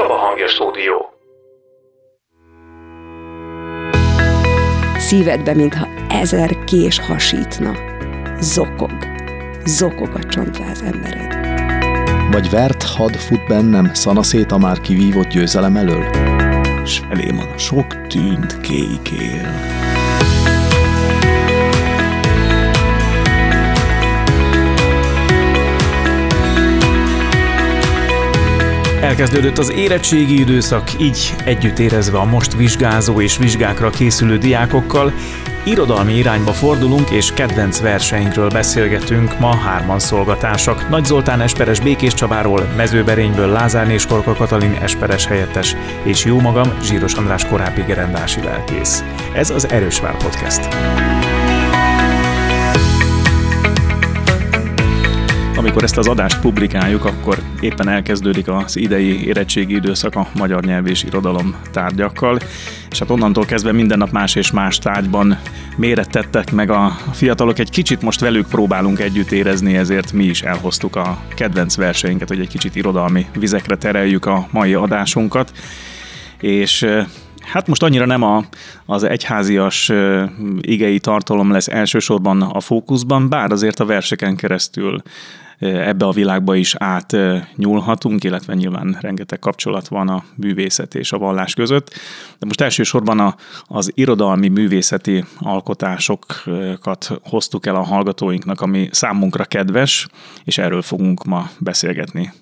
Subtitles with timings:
[0.00, 1.12] Csaba Hangja Stúdió.
[4.98, 7.72] Szívedbe, mintha ezer kés hasítna.
[8.38, 8.90] Zokog.
[9.64, 11.34] Zokog a csontváz embered.
[12.32, 16.04] Vagy vert had fut bennem szanaszét a már kivívott győzelem elől?
[16.84, 19.48] S felém a sok tűnt kékél.
[29.00, 35.12] Elkezdődött az érettségi időszak, így együtt érezve a most vizsgázó és vizsgákra készülő diákokkal,
[35.64, 40.88] irodalmi irányba fordulunk és kedvenc verseinkről beszélgetünk ma hárman szolgatársak.
[40.88, 46.72] Nagy Zoltán Esperes Békés Csabáról, Mezőberényből Lázár és Korka Katalin Esperes helyettes, és jó magam
[46.82, 49.04] Zsíros András korábbi gerendási lelkész.
[49.32, 50.68] Ez az Erősvár Podcast.
[55.60, 60.86] Amikor ezt az adást publikáljuk, akkor éppen elkezdődik az idei érettségi időszak a magyar nyelv
[60.86, 62.38] és irodalom tárgyakkal,
[62.90, 65.38] és hát onnantól kezdve minden nap más és más tárgyban
[65.76, 67.58] mérettettek meg a fiatalok.
[67.58, 72.40] Egy kicsit most velük próbálunk együtt érezni, ezért mi is elhoztuk a kedvenc verseinket, hogy
[72.40, 75.52] egy kicsit irodalmi vizekre tereljük a mai adásunkat.
[76.38, 76.86] És
[77.40, 78.44] Hát most annyira nem a,
[78.86, 79.92] az egyházias
[80.60, 85.02] igei tartalom lesz elsősorban a fókuszban, bár azért a verseken keresztül
[85.60, 91.54] ebbe a világba is átnyúlhatunk, illetve nyilván rengeteg kapcsolat van a művészet és a vallás
[91.54, 91.90] között.
[92.38, 100.08] De most elsősorban a, az irodalmi művészeti alkotásokat hoztuk el a hallgatóinknak, ami számunkra kedves,
[100.44, 102.32] és erről fogunk ma beszélgetni.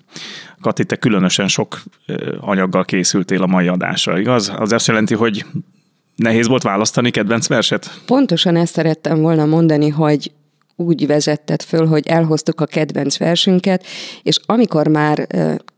[0.61, 1.81] Kati, te különösen sok
[2.39, 4.51] anyaggal készültél a mai adásra, igaz?
[4.55, 5.45] Az azt jelenti, hogy
[6.15, 8.01] nehéz volt választani kedvenc verset?
[8.05, 10.31] Pontosan ezt szerettem volna mondani, hogy
[10.79, 13.85] úgy vezettet föl, hogy elhoztuk a kedvenc versünket,
[14.23, 15.27] és amikor már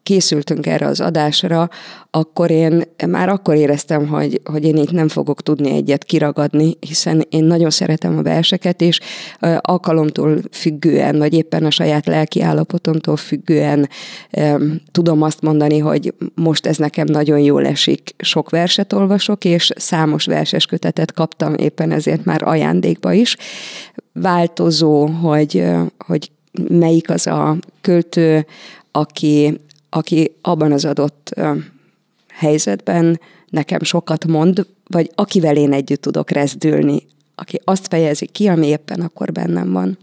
[0.04, 1.70] készültünk erre az adásra,
[2.12, 7.26] akkor én már akkor éreztem, hogy, hogy én itt nem fogok tudni egyet kiragadni, hiszen
[7.30, 9.00] én nagyon szeretem a verseket, és
[9.58, 13.90] alkalomtól függően, vagy éppen a saját lelki állapotomtól függően
[14.92, 18.16] tudom azt mondani, hogy most ez nekem nagyon jól esik.
[18.18, 23.38] Sok verset olvasok, és számos verses kötetet kaptam éppen ezért már ajándékba is.
[24.14, 25.66] Változó, hogy,
[25.98, 26.32] hogy
[26.70, 28.46] melyik az a költő,
[28.92, 29.60] aki
[29.94, 31.34] aki abban az adott
[32.28, 33.20] helyzetben
[33.50, 37.04] nekem sokat mond, vagy akivel én együtt tudok rezdülni,
[37.36, 39.98] aki azt fejezi ki, ami éppen akkor bennem van.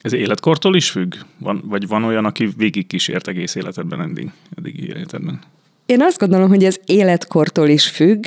[0.00, 1.14] Ez életkortól is függ?
[1.38, 5.40] Van, vagy van olyan, aki végig kísért egész életedben eddig, eddig életedben?
[5.86, 8.24] Én azt gondolom, hogy ez életkortól is függ.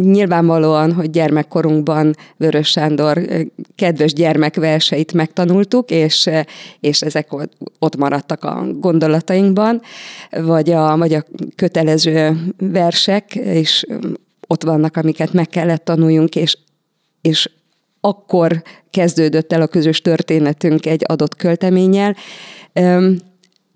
[0.00, 3.20] Nyilvánvalóan, hogy gyermekkorunkban Vörös Sándor
[3.74, 6.30] kedves gyermekverseit megtanultuk, és,
[6.80, 7.28] és ezek
[7.78, 9.82] ott maradtak a gondolatainkban,
[10.30, 13.86] vagy a, vagy a kötelező versek, és
[14.46, 16.58] ott vannak, amiket meg kellett tanuljunk, és,
[17.20, 17.50] és
[18.00, 22.16] akkor kezdődött el a közös történetünk egy adott költeménnyel.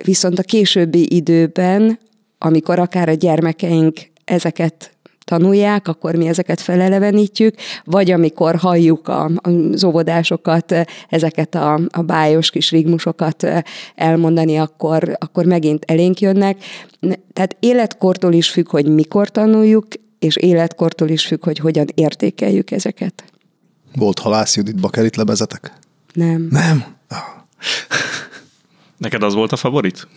[0.04, 1.98] Viszont a későbbi időben,
[2.38, 4.92] amikor akár a gyermekeink ezeket
[5.28, 10.74] tanulják, akkor mi ezeket felelevenítjük, vagy amikor halljuk a, az óvodásokat,
[11.08, 13.46] ezeket a, a bájos kis rigmusokat
[13.94, 16.64] elmondani, akkor, akkor megint elénk jönnek.
[17.32, 19.86] Tehát életkortól is függ, hogy mikor tanuljuk,
[20.18, 23.24] és életkortól is függ, hogy hogyan értékeljük ezeket.
[23.94, 25.72] Volt halász Judit Bakerit lebezetek?
[26.12, 26.48] Nem.
[26.50, 26.84] Nem?
[27.10, 27.16] Oh.
[28.96, 30.08] Neked az volt a favorit?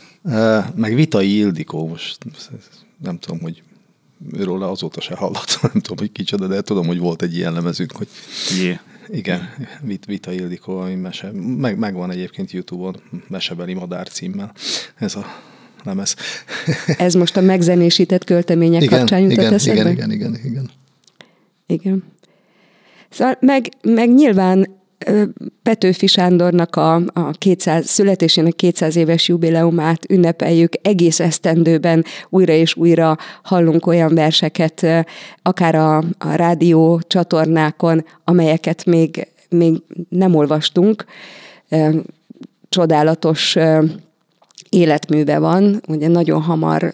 [0.75, 2.17] Meg Vitai Ildikó, most
[2.97, 3.63] nem tudom, hogy
[4.33, 7.91] őről azóta se hallottam, nem tudom, hogy kicsoda, de tudom, hogy volt egy ilyen lemezünk,
[7.91, 8.07] hogy
[8.61, 8.79] yeah.
[9.07, 9.49] igen,
[9.81, 12.95] Vit, Vita Ildikó, ami mese, meg, megvan egyébként Youtube-on,
[13.27, 14.53] Mesebeli Madár címmel,
[14.95, 15.25] ez a
[15.83, 16.15] lemez.
[16.97, 19.91] Ez most a megzenésített költemények igen, kapcsán jutott igen, eszembe?
[19.91, 20.69] Igen, igen, igen, igen.
[21.67, 22.03] Igen.
[23.09, 24.80] Szóval meg, meg nyilván
[25.63, 33.17] Petőfi Sándornak a, a 200, születésének 200 éves jubileumát ünnepeljük, egész esztendőben újra és újra
[33.43, 34.87] hallunk olyan verseket,
[35.41, 41.05] akár a, a rádió csatornákon, amelyeket még, még nem olvastunk.
[42.69, 43.57] Csodálatos
[44.69, 46.91] életműve van, ugye nagyon hamar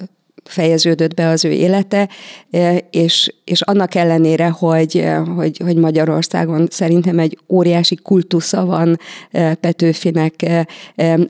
[0.47, 2.09] fejeződött be az ő élete,
[2.51, 8.99] e, és, és annak ellenére, hogy, e, hogy, hogy Magyarországon szerintem egy óriási kultusza van
[9.31, 10.45] e, Petőfinek,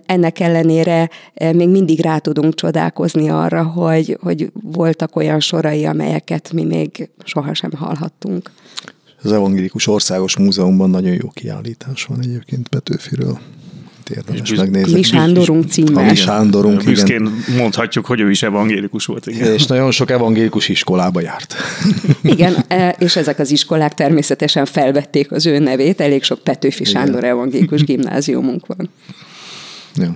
[0.05, 1.09] ennek ellenére
[1.53, 7.71] még mindig rá tudunk csodálkozni arra, hogy, hogy voltak olyan sorai, amelyeket mi még sohasem
[7.75, 8.51] hallhattunk.
[9.23, 13.39] Az Evangélikus Országos Múzeumban nagyon jó kiállítás van egyébként Petőfiről.
[14.09, 14.93] Itt érdemes megnézni.
[14.93, 16.05] Mi Sándorunk címmel.
[16.05, 17.57] Mi Sándorunk, Büszkén igen.
[17.57, 19.27] mondhatjuk, hogy ő is evangélikus volt.
[19.27, 19.53] Igen.
[19.53, 21.55] És nagyon sok evangélikus iskolába járt.
[22.21, 27.19] Igen, e, és ezek az iskolák természetesen felvették az ő nevét, elég sok Petőfi Sándor
[27.19, 27.29] igen.
[27.29, 28.89] evangélikus gimnáziumunk van.
[29.95, 30.09] Jó.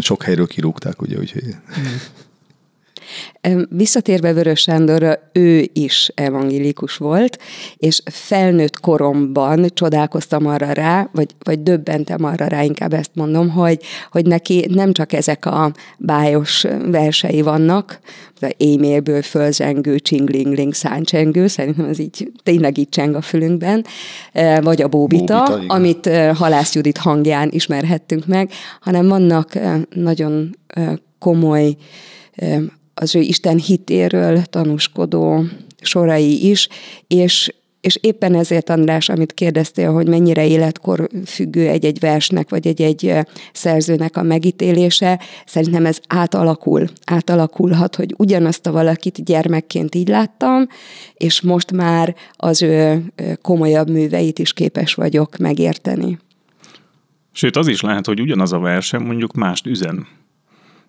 [0.00, 1.42] Sok helyről kirúgták, ugye, úgyhogy...
[3.68, 7.38] Visszatérve Vörös Sándorra, ő is evangélikus volt,
[7.76, 13.82] és felnőtt koromban csodálkoztam arra rá, vagy, vagy döbbentem arra rá, inkább ezt mondom, hogy,
[14.10, 18.00] hogy neki nem csak ezek a bájos versei vannak,
[18.44, 23.84] a émélből fölzengő, csinglingling, száncsengő, szerintem ez így tényleg így cseng a fülünkben,
[24.60, 28.50] vagy a Bóbita, Bóbita amit Halász Judit hangján ismerhettünk meg,
[28.80, 29.58] hanem vannak
[29.94, 30.58] nagyon
[31.18, 31.76] komoly
[32.94, 35.44] az ő Isten hitéről tanúskodó
[35.80, 36.68] sorai is,
[37.06, 37.52] és
[37.84, 43.12] és éppen ezért, András, amit kérdeztél, hogy mennyire életkor függő egy-egy versnek, vagy egy-egy
[43.52, 46.88] szerzőnek a megítélése, szerintem ez átalakul.
[47.04, 50.66] Átalakulhat, hogy ugyanazt a valakit gyermekként így láttam,
[51.14, 53.02] és most már az ő
[53.42, 56.18] komolyabb műveit is képes vagyok megérteni.
[57.32, 60.06] Sőt, az is lehet, hogy ugyanaz a verse mondjuk mást üzen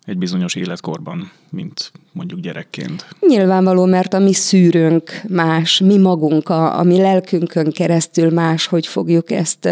[0.06, 3.06] egy bizonyos életkorban, mint mondjuk gyerekként.
[3.28, 8.88] Nyilvánvaló, mert a mi szűrőnk más, mi magunk, a, a mi lelkünkön keresztül más, hogy
[8.88, 9.70] fogjuk ezt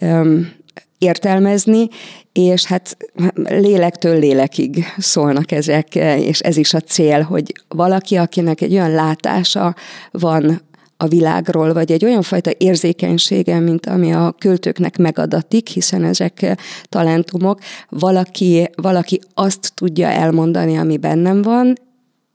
[0.00, 0.56] um,
[0.98, 1.88] értelmezni,
[2.32, 2.96] és hát
[3.44, 9.74] lélektől lélekig szólnak ezek, és ez is a cél, hogy valaki, akinek egy olyan látása
[10.10, 10.67] van
[11.00, 16.56] a világról, vagy egy olyan fajta érzékenysége, mint ami a költőknek megadatik, hiszen ezek
[16.88, 21.74] talentumok, valaki, valaki azt tudja elmondani, ami bennem van,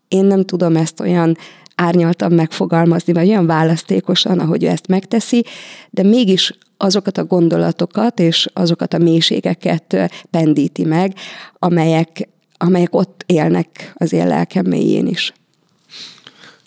[0.07, 1.37] én nem tudom ezt olyan
[1.75, 5.45] árnyaltan megfogalmazni, vagy olyan választékosan, ahogy ő ezt megteszi,
[5.89, 11.13] de mégis azokat a gondolatokat és azokat a mélységeket pendíti meg,
[11.59, 15.33] amelyek, amelyek ott élnek az én lelkem mélyén is.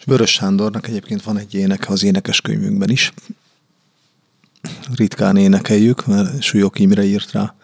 [0.06, 3.12] Vörös Sándornak egyébként van egy éneke az énekeskönyvünkben is.
[4.94, 7.54] Ritkán énekeljük, mert Súlyok Imre írt rá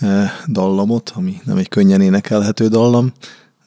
[0.00, 3.12] e, dallamot, ami nem egy könnyen énekelhető dallam,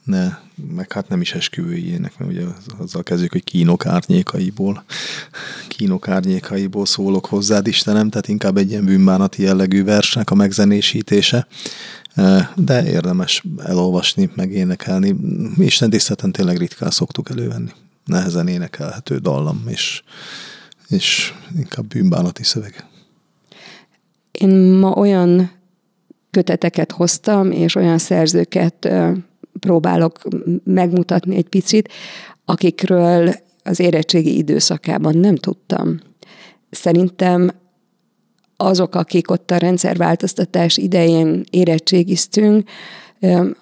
[0.06, 0.42] de
[0.76, 2.44] meg hát nem is esküvői ének, mert ugye
[2.78, 4.84] azzal kezdjük, hogy kínok árnyékaiból,
[5.78, 11.48] kínok árnyékaiból szólok hozzád, Istenem, tehát inkább egy ilyen bűnbánati jellegű versnek a megzenésítése,
[12.16, 15.16] e, de érdemes elolvasni, meg énekelni.
[15.58, 17.72] Isten tiszteleten tényleg ritkán szoktuk elővenni
[18.06, 20.04] nehezen énekelhető dallam, és,
[20.88, 22.86] és inkább bűnbánati szöveg.
[24.32, 25.52] Én ma olyan
[26.32, 28.90] köteteket hoztam, és olyan szerzőket
[29.60, 30.22] próbálok
[30.64, 31.90] megmutatni egy picit,
[32.46, 33.34] akikről
[33.64, 36.00] az érettségi időszakában nem tudtam.
[36.70, 37.52] Szerintem
[38.58, 42.70] azok, akik ott a rendszerváltoztatás idején érettségiztünk,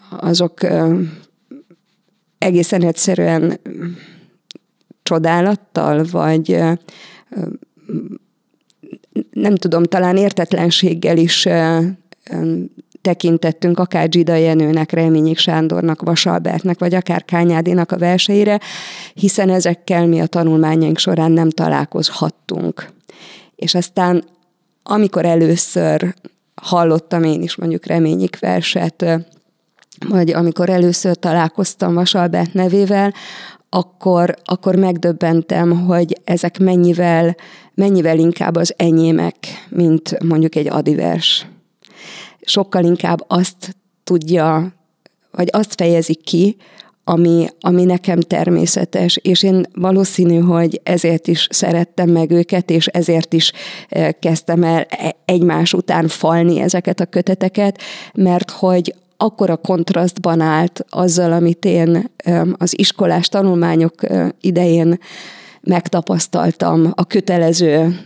[0.10, 0.60] azok
[2.38, 3.60] egészen egyszerűen
[5.10, 6.60] csodálattal, vagy
[9.32, 11.48] nem tudom, talán értetlenséggel is
[13.02, 18.60] tekintettünk akár Zsida Jenőnek, Reményik Sándornak, Vasalbertnek, vagy akár Kányádinak a verseire,
[19.14, 22.90] hiszen ezekkel mi a tanulmányaink során nem találkozhattunk.
[23.56, 24.24] És aztán,
[24.84, 26.14] amikor először
[26.56, 29.06] hallottam én is mondjuk Reményik verset,
[30.08, 33.14] vagy amikor először találkoztam Vasalbert nevével,
[33.70, 37.36] akkor, akkor megdöbbentem, hogy ezek mennyivel,
[37.74, 39.36] mennyivel inkább az enyémek,
[39.70, 41.48] mint mondjuk egy adivers.
[42.42, 44.74] Sokkal inkább azt tudja,
[45.32, 46.58] vagy azt fejezik ki,
[47.04, 53.34] ami, ami nekem természetes, és én valószínű, hogy ezért is szerettem meg őket, és ezért
[53.34, 53.52] is
[53.90, 57.82] eh, kezdtem el e-, egymás után falni ezeket a köteteket,
[58.14, 62.12] mert hogy akkora kontrasztban állt azzal, amit én
[62.54, 63.94] az iskolás tanulmányok
[64.42, 65.00] idején
[65.62, 68.00] megtapasztaltam a kötelező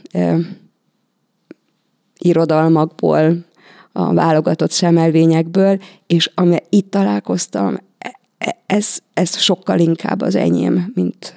[2.17, 3.45] irodalmakból,
[3.91, 10.91] a válogatott szemelvényekből, és ami itt találkoztam, e, e, ez, ez sokkal inkább az enyém,
[10.95, 11.33] mint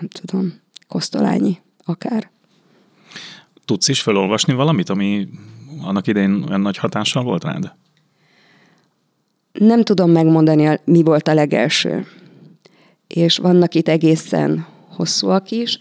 [0.00, 2.30] nem tudom, Kosztolányi akár.
[3.64, 5.28] Tudsz is felolvasni valamit, ami
[5.82, 7.72] annak idején olyan nagy hatással volt rád?
[9.52, 12.06] Nem tudom megmondani, mi volt a legelső.
[13.06, 15.78] És vannak itt egészen hosszúak is.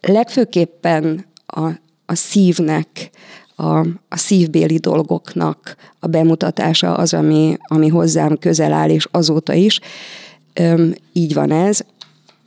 [0.00, 1.66] Legfőképpen a,
[2.06, 3.10] a szívnek,
[3.56, 3.78] a,
[4.08, 9.80] a szívbéli dolgoknak a bemutatása az, ami, ami hozzám közel áll, és azóta is.
[10.60, 11.80] Üm, így van ez.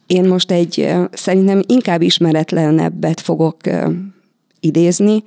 [0.08, 3.58] Én most egy szerintem inkább ismeretlenebbet fogok
[4.60, 5.24] idézni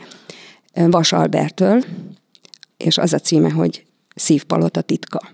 [0.75, 1.85] Vas Albertől,
[2.77, 3.85] és az a címe, hogy
[4.21, 5.31] Szívpalota titka.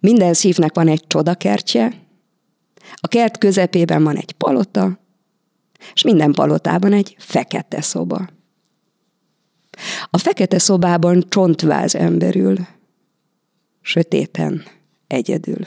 [0.00, 2.00] Minden szívnek van egy csodakertje,
[2.94, 4.98] a kert közepében van egy palota,
[5.94, 8.28] és minden palotában egy fekete szoba.
[10.10, 12.56] A fekete szobában csontváz emberül,
[13.80, 14.62] sötéten,
[15.06, 15.60] egyedül.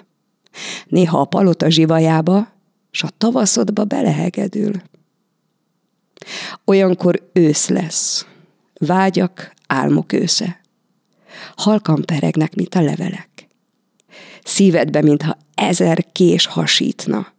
[0.88, 2.48] Néha a palota zsivajába,
[2.92, 4.74] s a tavaszodba belehegedül.
[6.66, 8.28] Olyankor ősz lesz,
[8.74, 10.62] vágyak, álmok ősze.
[11.56, 13.48] Halkan peregnek, mint a levelek.
[14.44, 17.34] Szívedbe, mintha ezer kés hasítna.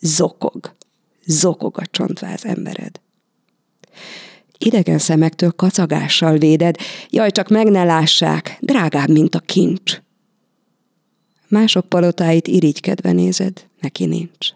[0.00, 0.74] Zokog,
[1.24, 3.00] zokog a csontváz embered.
[4.58, 6.76] Idegen szemektől kacagással véded,
[7.10, 10.00] jaj, csak meg ne lássák, drágább, mint a kincs.
[11.48, 14.48] Mások palotáit irigykedve nézed, neki nincs.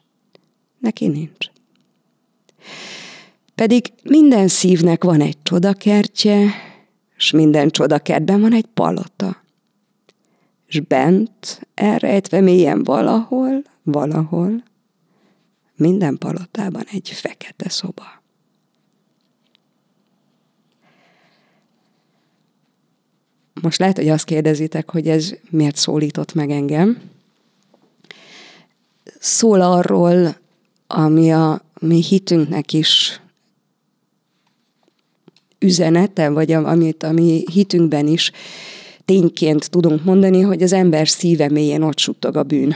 [0.78, 1.46] Neki nincs.
[3.54, 6.50] Pedig minden szívnek van egy csodakertje,
[7.16, 9.42] és minden csodakertben van egy palota.
[10.66, 14.62] És bent, elrejtve mélyen valahol, valahol,
[15.76, 18.22] minden palotában egy fekete szoba.
[23.62, 27.02] Most lehet, hogy azt kérdezitek, hogy ez miért szólított meg engem.
[29.18, 30.36] Szól arról,
[30.86, 33.20] ami a mi hitünknek is
[35.58, 38.30] üzenete, vagy amit a mi hitünkben is
[39.04, 42.74] tényként tudunk mondani, hogy az ember szíve mélyén ott suttog a bűn.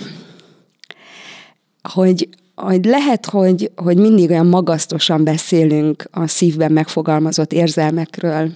[1.82, 8.52] Hogy, hogy lehet, hogy, hogy mindig olyan magasztosan beszélünk a szívben megfogalmazott érzelmekről,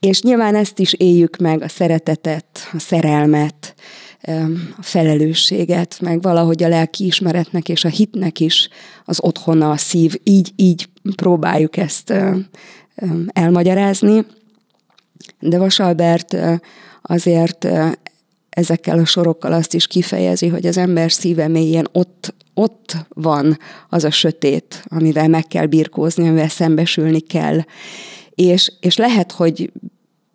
[0.00, 3.74] és nyilván ezt is éljük meg, a szeretetet, a szerelmet,
[4.78, 8.68] a felelősséget, meg valahogy a lelki ismeretnek és a hitnek is
[9.04, 10.14] az otthona a szív.
[10.24, 12.12] Így, így próbáljuk ezt
[13.26, 14.26] elmagyarázni.
[15.40, 16.36] De Vasalbert
[17.02, 17.68] azért
[18.50, 23.58] ezekkel a sorokkal azt is kifejezi, hogy az ember szíve mélyén ott, ott van
[23.88, 27.60] az a sötét, amivel meg kell birkózni, amivel szembesülni kell.
[28.34, 29.72] És, és lehet, hogy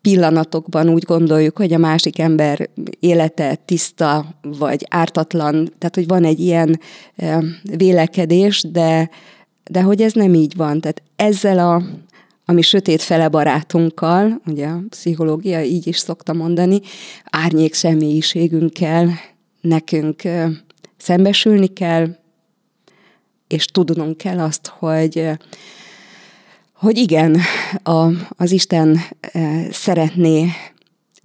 [0.02, 6.40] pillanatokban úgy gondoljuk, hogy a másik ember élete tiszta vagy ártatlan, tehát hogy van egy
[6.40, 6.80] ilyen
[7.78, 9.10] vélekedés, de,
[9.72, 10.82] de hogy ez nem így van.
[10.82, 11.84] Tehát ezzel a,
[12.50, 16.82] ami sötét fele barátunkkal, ugye a pszichológia így is szokta mondani,
[17.24, 19.12] árnyék személyiségünkkel
[19.62, 20.22] nekünk
[20.98, 22.08] szembesülni kell,
[23.48, 25.30] és tudnunk kell azt, hogy
[26.74, 27.38] hogy igen,
[27.84, 29.00] a, az Isten
[29.72, 30.50] szeretné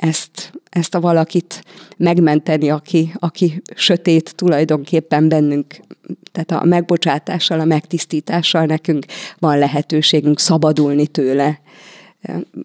[0.04, 1.64] ezt, ezt a valakit
[1.96, 5.66] megmenteni, aki, aki sötét tulajdonképpen bennünk.
[6.32, 9.04] Tehát a megbocsátással, a megtisztítással nekünk
[9.38, 11.60] van lehetőségünk szabadulni tőle.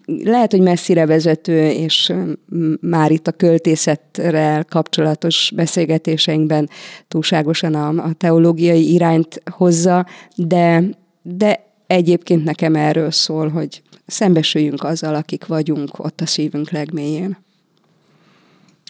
[0.06, 2.12] Lehet, hogy messzire vezető, és
[2.80, 6.68] már itt a költészetre kapcsolatos beszélgetéseinkben
[7.08, 10.06] túlságosan a, a teológiai irányt hozza,
[10.36, 10.84] de,
[11.22, 17.38] de egyébként nekem erről szól, hogy szembesüljünk azzal, akik vagyunk ott a szívünk legmélyén.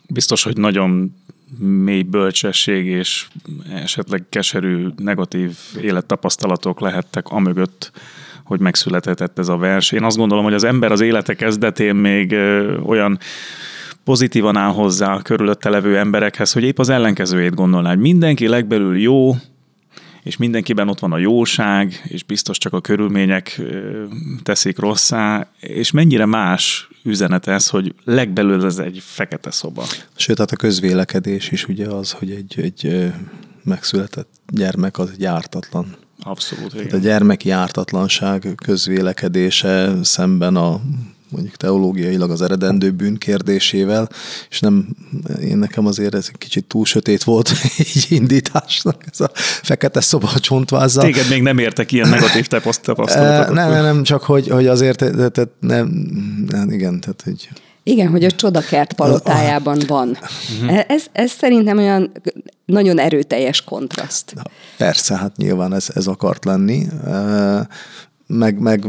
[0.08, 1.14] Biztos, hogy nagyon
[1.58, 3.28] mély bölcsesség és
[3.72, 7.92] esetleg keserű, negatív élettapasztalatok lehettek amögött,
[8.44, 9.92] hogy megszületett ez a vers.
[9.92, 12.32] Én azt gondolom, hogy az ember az élete kezdetén még
[12.84, 13.18] olyan
[14.04, 18.98] pozitívan áll hozzá a körülötte levő emberekhez, hogy épp az ellenkezőjét gondolná, hogy mindenki legbelül
[18.98, 19.34] jó,
[20.22, 23.60] és mindenkiben ott van a jóság, és biztos csak a körülmények
[24.42, 29.84] teszik rosszá, és mennyire más üzenet ez, hogy legbelül ez egy fekete szoba.
[30.16, 33.12] Sőt, hát a közvélekedés is ugye az, hogy egy, egy
[33.62, 35.96] megszületett gyermek az egy ártatlan.
[36.22, 36.86] Abszolút, igen.
[36.86, 40.80] Tehát a gyermeki ártatlanság közvélekedése szemben a
[41.30, 44.08] mondjuk teológiailag az eredendő bűn kérdésével,
[44.50, 44.88] és nem,
[45.42, 47.52] én nekem azért ez egy kicsit túl sötét volt
[47.94, 49.30] így indításnak, ez a
[49.62, 51.04] fekete szoba a csontvázzal.
[51.04, 53.52] Téged még nem értek ilyen negatív tapasztalatokat.
[53.52, 56.10] Nem, nem, nem, csak hogy, hogy azért, tehát nem,
[56.46, 57.48] nem, igen, tehát hogy
[57.82, 60.18] igen, hogy a csodakert palotájában van.
[60.60, 60.84] Uh-huh.
[60.88, 62.12] Ez, ez szerintem olyan
[62.64, 64.34] nagyon erőteljes kontraszt.
[64.76, 66.86] Persze, hát nyilván ez, ez akart lenni
[68.30, 68.84] meg, meg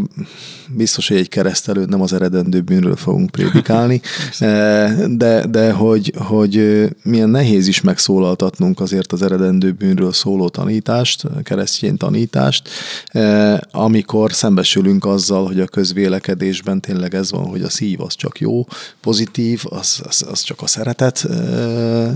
[0.68, 4.02] biztos, hogy egy keresztelőt nem az eredendő bűnről fogunk prédikálni,
[4.40, 11.24] eh, de, de hogy, hogy milyen nehéz is megszólaltatnunk azért az eredendő bűnről szóló tanítást,
[11.44, 12.70] keresztény tanítást,
[13.06, 18.40] eh, amikor szembesülünk azzal, hogy a közvélekedésben tényleg ez van, hogy a szív az csak
[18.40, 18.66] jó,
[19.02, 22.12] pozitív, az, az, az csak a szeretet eh,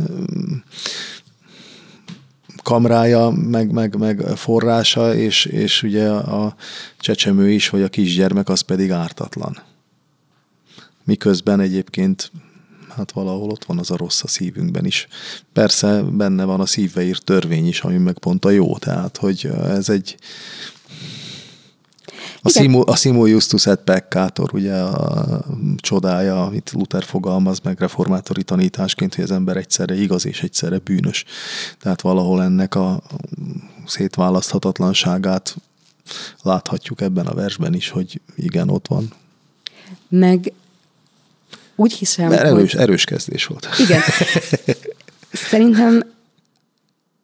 [2.65, 6.55] kamrája, meg, meg, meg forrása, és, és ugye a
[6.99, 9.57] csecsemő is, vagy a kisgyermek, az pedig ártatlan.
[11.03, 12.31] miközben egyébként
[12.95, 15.07] hát valahol ott van az a rossz a szívünkben is.
[15.53, 19.49] Persze benne van a szívbe írt törvény is, ami meg pont a jó, tehát hogy
[19.63, 20.15] ez egy
[22.41, 25.45] a, simo, a simo justus et peccator, ugye a
[25.77, 31.25] csodája, amit Luther fogalmaz meg reformátori tanításként, hogy az ember egyszerre igaz és egyszerre bűnös.
[31.79, 33.01] Tehát valahol ennek a
[33.85, 35.55] szétválaszthatatlanságát
[36.41, 39.13] láthatjuk ebben a versben is, hogy igen, ott van.
[40.09, 40.53] Meg
[41.75, 42.81] úgy hiszem, De erős, hogy...
[42.81, 43.67] erős kezdés volt.
[43.79, 44.01] Igen.
[45.49, 46.14] Szerintem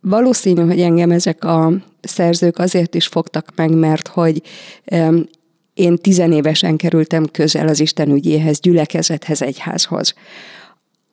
[0.01, 4.41] valószínű, hogy engem ezek a szerzők azért is fogtak meg, mert hogy
[5.73, 10.13] én tizenévesen kerültem közel az Isten ügyéhez, gyülekezethez, egyházhoz.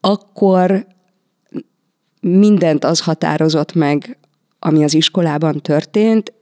[0.00, 0.86] Akkor
[2.20, 4.18] mindent az határozott meg,
[4.58, 6.32] ami az iskolában történt,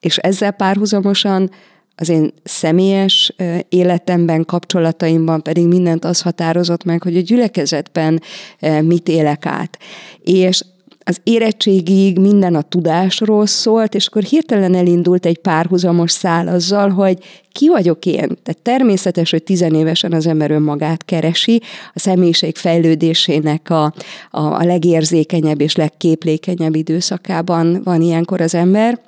[0.00, 1.50] és ezzel párhuzamosan
[1.96, 3.34] az én személyes
[3.68, 8.22] életemben, kapcsolataimban pedig mindent az határozott meg, hogy a gyülekezetben
[8.80, 9.78] mit élek át.
[10.22, 10.64] És
[11.04, 17.18] az érettségig minden a tudásról szólt, és akkor hirtelen elindult egy párhuzamos szál azzal, hogy
[17.52, 18.14] ki vagyok én?
[18.16, 21.62] Tehát természetes, hogy tizenévesen az ember önmagát keresi,
[21.94, 23.84] a személyiség fejlődésének a,
[24.30, 29.00] a, a legérzékenyebb és legképlékenyebb időszakában van ilyenkor az ember,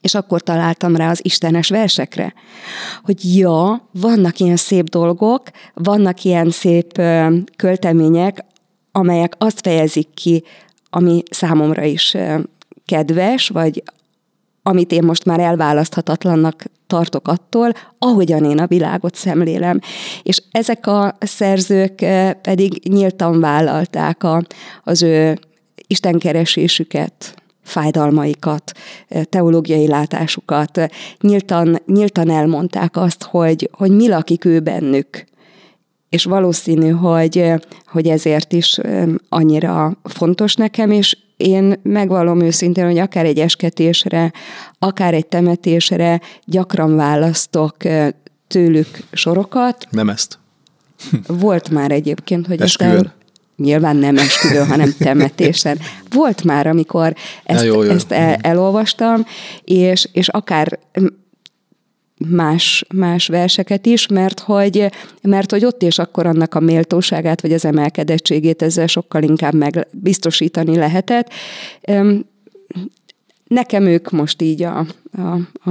[0.00, 2.34] és akkor találtam rá az istenes versekre,
[3.02, 5.42] hogy ja, vannak ilyen szép dolgok,
[5.74, 7.00] vannak ilyen szép
[7.56, 8.44] költemények,
[8.92, 10.44] amelyek azt fejezik ki,
[10.94, 12.16] ami számomra is
[12.86, 13.82] kedves, vagy
[14.62, 19.80] amit én most már elválaszthatatlannak tartok attól, ahogyan én a világot szemlélem.
[20.22, 22.04] És ezek a szerzők
[22.42, 24.42] pedig nyíltan vállalták a,
[24.84, 25.38] az ő
[25.86, 28.72] istenkeresésüket, fájdalmaikat,
[29.22, 30.80] teológiai látásukat,
[31.20, 35.24] nyíltan, nyíltan elmondták azt, hogy, hogy mi lakik ő bennük.
[36.12, 37.52] És valószínű, hogy,
[37.86, 38.78] hogy ezért is
[39.28, 44.32] annyira fontos nekem, és én megvallom őszintén, hogy akár egy esketésre,
[44.78, 47.76] akár egy temetésre gyakran választok
[48.46, 49.86] tőlük sorokat.
[49.90, 50.38] Nem ezt.
[51.26, 52.96] Volt már egyébként, hogy Esküvőn.
[52.96, 53.12] aztán
[53.56, 55.78] nyilván nem esküvő, hanem temetésen.
[56.10, 57.90] Volt már, amikor ezt, jó, jó.
[57.90, 59.24] ezt el, elolvastam,
[59.64, 60.78] és, és akár
[62.28, 64.90] más, más verseket is, mert hogy,
[65.22, 69.86] mert hogy ott és akkor annak a méltóságát, vagy az emelkedettségét ezzel sokkal inkább meg
[69.90, 71.32] biztosítani lehetett.
[73.46, 74.78] Nekem ők most így a,
[75.12, 75.20] a,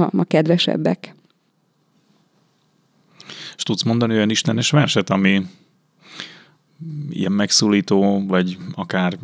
[0.00, 1.14] a, a kedvesebbek.
[3.56, 5.42] És tudsz mondani olyan istenes verset, ami
[7.10, 9.18] ilyen megszólító, vagy akár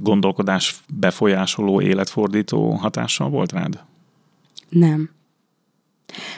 [0.00, 3.80] gondolkodás befolyásoló, életfordító hatással volt rád?
[4.68, 5.10] Nem.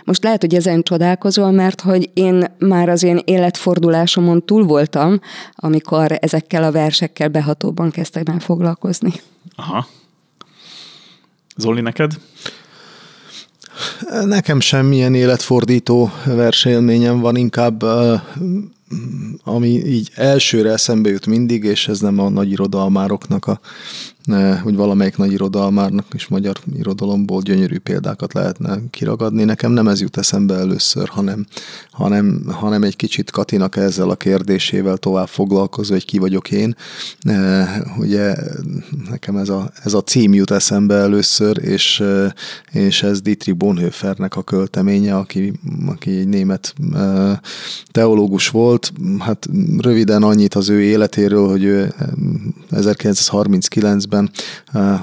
[0.05, 5.21] Most lehet, hogy ezen csodálkozol, mert hogy én már az én életfordulásomon túl voltam,
[5.55, 9.13] amikor ezekkel a versekkel behatóban kezdtem el foglalkozni.
[9.57, 9.87] Aha.
[11.57, 12.13] Zoli, neked?
[14.25, 17.83] Nekem semmilyen életfordító versélményem van, inkább
[19.45, 23.61] ami így elsőre eszembe jut mindig, és ez nem a nagy irodalmároknak a
[24.63, 29.45] hogy valamelyik nagy irodalmárnak és magyar irodalomból gyönyörű példákat lehetne kiragadni.
[29.45, 31.47] Nekem nem ez jut eszembe először, hanem,
[31.91, 36.77] hanem, hanem egy kicsit Katinak ezzel a kérdésével tovább foglalkozva, hogy ki vagyok én.
[37.99, 38.35] Ugye
[39.11, 42.03] nekem ez a, ez a cím jut eszembe először, és,
[42.73, 45.53] és ez Dietrich Bonhoeffernek a költeménye, aki,
[45.87, 46.75] aki egy német
[47.91, 48.93] teológus volt.
[49.19, 51.95] Hát röviden annyit az ő életéről, hogy ő
[52.71, 54.31] 1939-ben évben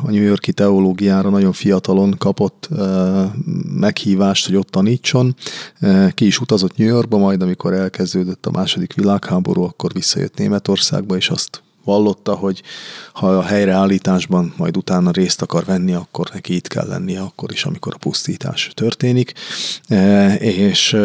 [0.04, 2.69] a New Yorki teológiára nagyon fiatalon kapott
[3.76, 5.36] meghívást, hogy ott tanítson.
[6.13, 11.30] Ki is utazott New Yorkba, majd amikor elkezdődött a második világháború, akkor visszajött Németországba, és
[11.30, 12.62] azt vallotta, hogy
[13.13, 17.65] ha a helyreállításban majd utána részt akar venni, akkor neki itt kell lennie akkor is,
[17.65, 19.34] amikor a pusztítás történik.
[19.88, 21.00] E, és e,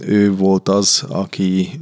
[0.00, 1.80] ő volt az, aki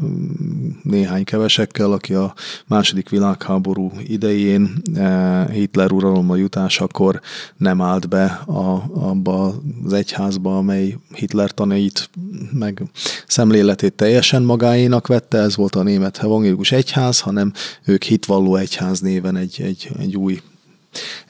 [0.83, 2.35] néhány kevesekkel, aki a
[2.67, 7.21] második világháború idején e, Hitler uralomba jutásakor
[7.57, 9.55] nem állt be a, abba
[9.85, 12.11] az egyházba, amely Hitler tanait
[12.53, 12.83] meg
[13.27, 17.53] szemléletét teljesen magáénak vette, ez volt a német evangélikus egyház, hanem
[17.87, 20.41] ők hitvalló egyház néven egy, egy, egy új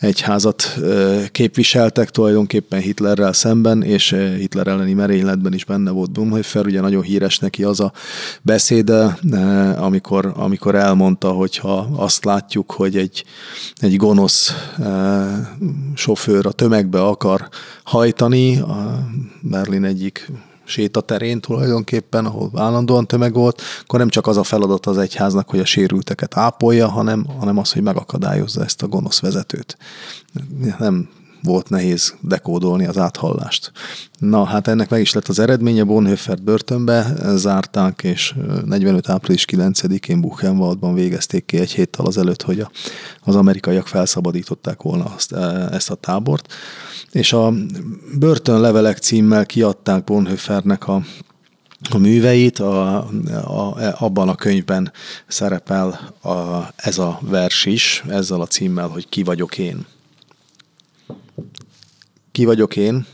[0.01, 0.79] egyházat
[1.33, 7.39] képviseltek tulajdonképpen Hitlerrel szemben, és Hitler elleni merényletben is benne volt Bumhofer, ugye nagyon híres
[7.39, 7.93] neki az a
[8.43, 9.19] beszéde,
[9.77, 13.25] amikor, amikor elmondta, hogy ha azt látjuk, hogy egy,
[13.77, 14.55] egy gonosz
[15.95, 17.49] sofőr a tömegbe akar
[17.85, 19.09] hajtani, a
[19.41, 20.31] Berlin egyik
[20.67, 25.61] sétaterén tulajdonképpen, ahol állandóan tömeg volt, akkor nem csak az a feladat az egyháznak, hogy
[25.61, 29.77] a sérülteket ápolja, hanem, hanem az, hogy megakadályozza ezt a gonosz vezetőt.
[30.79, 31.09] Nem
[31.47, 33.73] volt nehéz dekódolni az áthallást.
[34.19, 39.09] Na, hát ennek meg is lett az eredménye, Bonhoeffert börtönbe zárták, és 45.
[39.09, 42.71] április 9-én Buchenwaldban végezték ki egy héttel azelőtt, hogy a,
[43.21, 46.53] az amerikaiak felszabadították volna azt, e, ezt a tábort.
[47.11, 47.53] És a
[48.19, 51.03] börtönlevelek címmel kiadták Bonhoeffernek a
[51.91, 52.97] a műveit, a,
[53.33, 54.93] a, abban a könyvben
[55.27, 59.87] szerepel a, ez a vers is, ezzel a címmel, hogy ki vagyok én.
[62.37, 63.07] Ki vagyok én?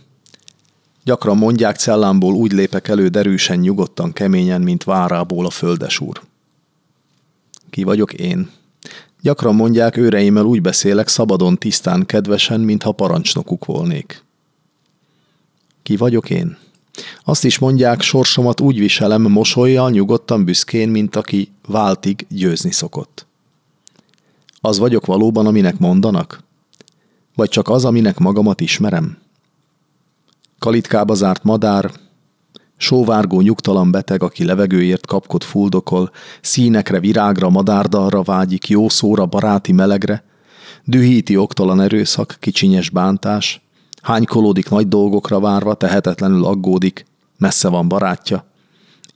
[1.04, 6.20] Gyakran mondják, cellámból úgy lépek elő derűsen, nyugodtan, keményen, mint várából a földesúr.
[7.70, 8.50] Ki vagyok én?
[9.20, 14.24] Gyakran mondják, őreimmel úgy beszélek, szabadon, tisztán, kedvesen, mintha parancsnokuk volnék.
[15.82, 16.56] Ki vagyok én?
[17.24, 23.26] Azt is mondják, sorsomat úgy viselem, mosolyjal, nyugodtan, büszkén, mint aki váltig győzni szokott.
[24.60, 26.50] Az vagyok valóban, aminek mondanak?
[27.34, 29.18] Vagy csak az, aminek magamat ismerem?
[30.58, 31.90] Kalitkába zárt madár,
[32.76, 40.24] sóvárgó nyugtalan beteg, aki levegőért kapkod fuldokol, színekre, virágra, madárdalra vágyik, jó szóra, baráti melegre,
[40.84, 43.60] dühíti oktalan erőszak, kicsinyes bántás,
[44.02, 47.04] hánykolódik nagy dolgokra várva, tehetetlenül aggódik,
[47.38, 48.44] messze van barátja,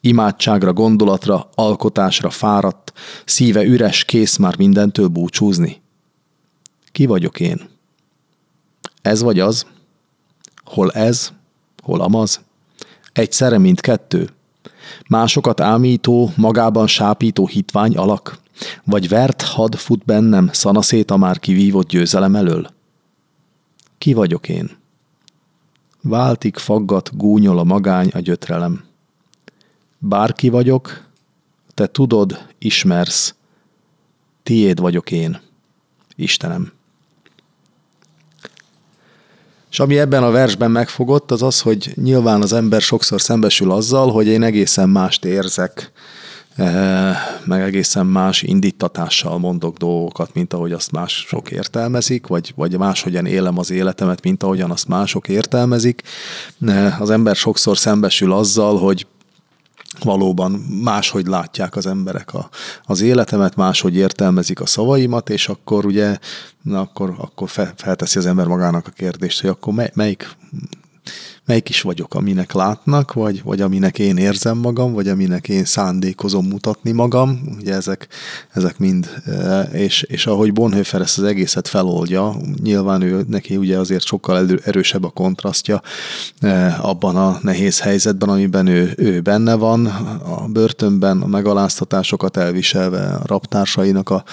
[0.01, 2.93] imádságra, gondolatra, alkotásra fáradt,
[3.25, 5.83] szíve üres, kész már mindentől búcsúzni.
[6.93, 7.76] Ki vagyok én?
[9.07, 9.67] Ez vagy az?
[10.65, 11.33] Hol ez?
[11.83, 12.41] Hol amaz?
[13.13, 14.31] Egyszerre mint kettő?
[15.09, 18.39] Másokat ámító, magában sápító hitvány alak?
[18.85, 22.67] Vagy vert had fut bennem szanaszét a már kivívott győzelem elől?
[23.99, 24.71] Ki vagyok én?
[26.03, 28.85] Váltik, faggat, gúnyol a magány, a gyötrelem.
[29.99, 31.05] Bárki vagyok,
[31.75, 33.35] te tudod, ismersz,
[34.43, 35.41] tiéd vagyok én,
[36.17, 36.76] Istenem.
[39.77, 44.11] És ami ebben a versben megfogott, az az, hogy nyilván az ember sokszor szembesül azzal,
[44.11, 45.93] hogy én egészen mást érzek,
[46.55, 53.27] eh, meg egészen más indítatással mondok dolgokat, mint ahogy azt mások értelmezik, vagy, vagy máshogyan
[53.27, 56.03] élem az életemet, mint ahogyan azt mások értelmezik.
[56.67, 59.07] Eh, az ember sokszor szembesül azzal, hogy
[60.05, 60.51] valóban
[60.83, 62.49] máshogy látják az emberek a,
[62.85, 66.19] az életemet, máshogy értelmezik a szavaimat, és akkor ugye,
[66.63, 70.29] na akkor, akkor felteszi az ember magának a kérdést, hogy akkor mely, melyik
[71.47, 76.47] melyik is vagyok, aminek látnak, vagy, vagy aminek én érzem magam, vagy aminek én szándékozom
[76.47, 78.09] mutatni magam, ugye ezek,
[78.53, 83.79] ezek mind, e, és, és ahogy Bonhoeffer ezt az egészet feloldja, nyilván ő, neki ugye
[83.79, 85.83] azért sokkal erősebb a kontrasztja
[86.41, 93.07] e, abban a nehéz helyzetben, amiben ő, ő benne van, a börtönben a megaláztatásokat elviselve,
[93.07, 94.25] a raptársainak a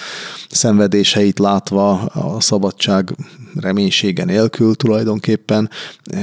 [0.50, 3.14] szenvedéseit látva, a szabadság
[3.60, 5.70] reménysége nélkül tulajdonképpen,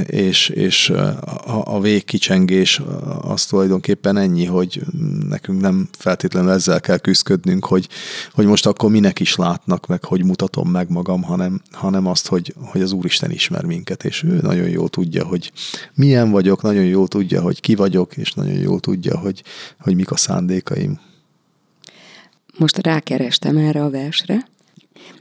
[0.06, 0.50] és,
[0.82, 2.82] és a, a végkicsengés
[3.22, 4.82] az tulajdonképpen ennyi, hogy
[5.28, 7.88] nekünk nem feltétlenül ezzel kell küzdködnünk, hogy,
[8.34, 12.54] hogy most akkor minek is látnak, meg hogy mutatom meg magam, hanem, hanem azt, hogy,
[12.66, 15.52] hogy az Úristen ismer minket, és ő nagyon jól tudja, hogy
[15.94, 19.44] milyen vagyok, nagyon jól tudja, hogy ki vagyok, és nagyon jól tudja, hogy,
[19.80, 21.00] hogy mik a szándékaim.
[22.58, 24.48] Most rákerestem erre a versre,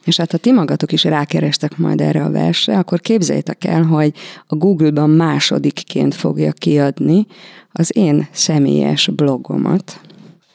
[0.05, 4.13] és hát ha ti magatok is rákerestek majd erre a versre, akkor képzeljétek el, hogy
[4.47, 7.27] a Google-ban másodikként fogja kiadni
[7.73, 10.01] az én személyes blogomat.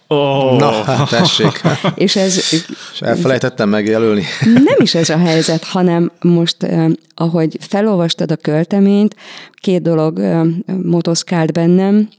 [0.08, 0.58] Oh.
[0.58, 1.62] Na, hát tessék.
[1.96, 2.38] és ez...
[2.38, 4.24] És elfelejtettem megjelölni.
[4.70, 9.16] nem is ez a helyzet, hanem most, eh, ahogy felolvastad a költeményt,
[9.54, 10.42] két dolog eh,
[10.84, 12.10] motoszkált bennem.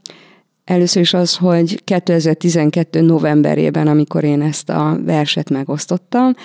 [0.65, 3.01] Először is az, hogy 2012.
[3.01, 6.35] novemberében, amikor én ezt a verset megosztottam,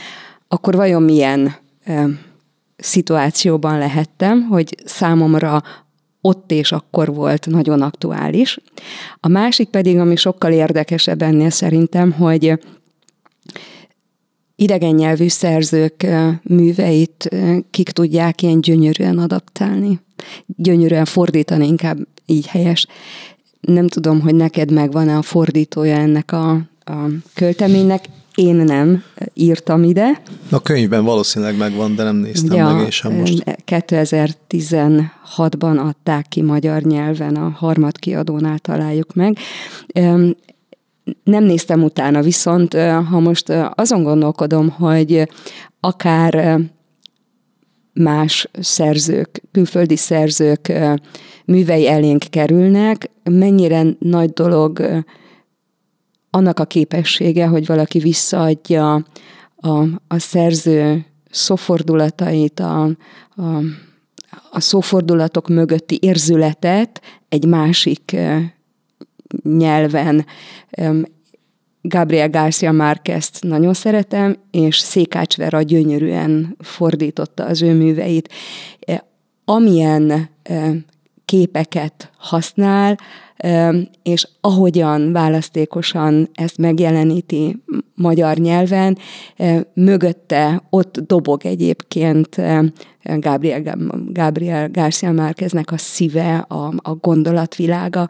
[0.52, 2.08] akkor vajon milyen e,
[2.76, 5.62] szituációban lehettem, hogy számomra
[6.20, 8.58] ott és akkor volt nagyon aktuális.
[9.20, 12.58] A másik pedig, ami sokkal érdekesebb ennél szerintem, hogy
[14.56, 16.06] idegen nyelvű szerzők
[16.42, 17.28] műveit
[17.70, 20.00] kik tudják ilyen gyönyörűen adaptálni.
[20.46, 22.86] Gyönyörűen fordítani, inkább így helyes.
[23.60, 26.50] Nem tudom, hogy neked megvan-e a fordítója ennek a,
[26.84, 28.08] a költeménynek.
[28.34, 29.02] Én nem
[29.34, 30.22] írtam ide.
[30.50, 33.44] A könyvben valószínűleg megvan, de nem néztem ja, meg én sem most.
[33.66, 39.38] 2016-ban adták ki magyar nyelven, a harmad kiadónál találjuk meg.
[41.24, 42.74] Nem néztem utána, viszont
[43.10, 45.28] ha most azon gondolkodom, hogy
[45.80, 46.60] akár
[47.92, 50.72] más szerzők, külföldi szerzők
[51.44, 55.04] művei elénk kerülnek, mennyire nagy dolog
[56.34, 59.04] annak a képessége, hogy valaki visszaadja
[59.56, 63.42] a, a szerző szófordulatait, a, a,
[64.50, 68.16] a szófordulatok mögötti érzületet egy másik
[69.42, 70.26] nyelven.
[71.82, 78.32] Gabriel Garcia Márquez-t nagyon szeretem, és Székács Vera gyönyörűen fordította az ő műveit.
[79.44, 80.30] Amilyen
[81.24, 82.98] képeket használ,
[84.02, 87.62] és ahogyan választékosan ezt megjeleníti
[87.94, 88.98] magyar nyelven,
[89.74, 92.36] mögötte ott dobog egyébként
[93.02, 93.76] Gabriel,
[94.06, 98.08] Gabriel Garcia Márqueznek a szíve, a, a gondolatvilága.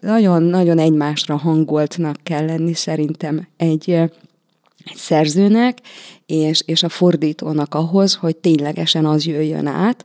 [0.00, 5.78] Nagyon-nagyon egymásra hangoltnak kell lenni szerintem egy, egy szerzőnek,
[6.26, 10.04] és, és a fordítónak ahhoz, hogy ténylegesen az jöjjön át.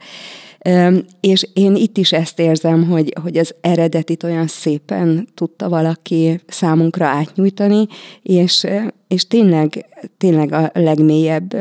[1.19, 7.05] És én itt is ezt érzem, hogy, hogy az eredetit olyan szépen tudta valaki számunkra
[7.05, 7.87] átnyújtani,
[8.21, 8.67] és,
[9.07, 9.85] és tényleg,
[10.17, 11.55] tényleg a legmélyebb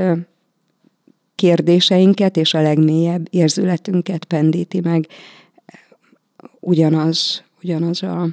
[1.35, 5.07] kérdéseinket és a legmélyebb érzületünket pendíti meg
[6.61, 8.29] ugyanaz, ugyanaz a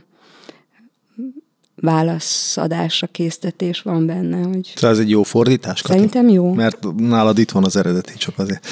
[1.85, 4.37] válaszadásra késztetés van benne.
[4.37, 5.93] Hogy szóval ez egy jó fordítás, Kati?
[5.93, 6.53] Szerintem jó.
[6.53, 8.65] Mert nálad itt van az eredeti, csak azért.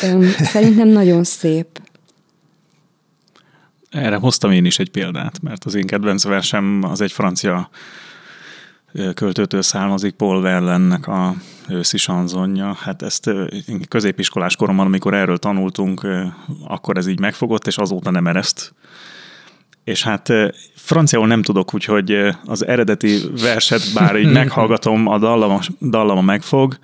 [0.43, 1.81] Szerintem nagyon szép.
[3.89, 7.69] Erre hoztam én is egy példát, mert az én kedvenc versem az egy francia
[9.13, 11.35] költőtől származik, Paul Verlennek a
[11.69, 12.73] őszi sanzonja.
[12.73, 13.29] Hát ezt
[13.87, 16.07] középiskolás koromban, amikor erről tanultunk,
[16.67, 18.73] akkor ez így megfogott, és azóta nem ereszt.
[19.83, 20.29] És hát
[20.75, 26.77] franciául nem tudok, úgyhogy az eredeti verset, bár így meghallgatom, a dallama, dallama megfog,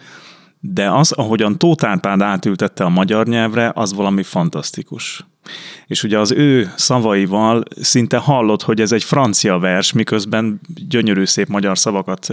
[0.60, 5.26] de az, ahogyan Tóth Árpád átültette a magyar nyelvre, az valami fantasztikus.
[5.88, 11.48] És ugye az ő szavaival szinte hallott, hogy ez egy francia vers, miközben gyönyörű szép
[11.48, 12.28] magyar szavakat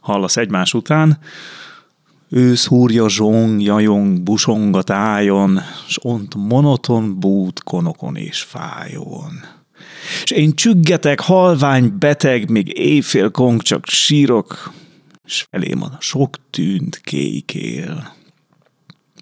[0.00, 1.18] hallasz egymás után.
[2.30, 9.57] Ősz húrja zsong, jajong, busong a tájon, s ont monoton bút konokon és fájon.
[10.22, 14.72] És én csüggetek, halvány, beteg, még éjfél kong csak sírok,
[15.24, 18.14] s felém a sok tűnt kékél.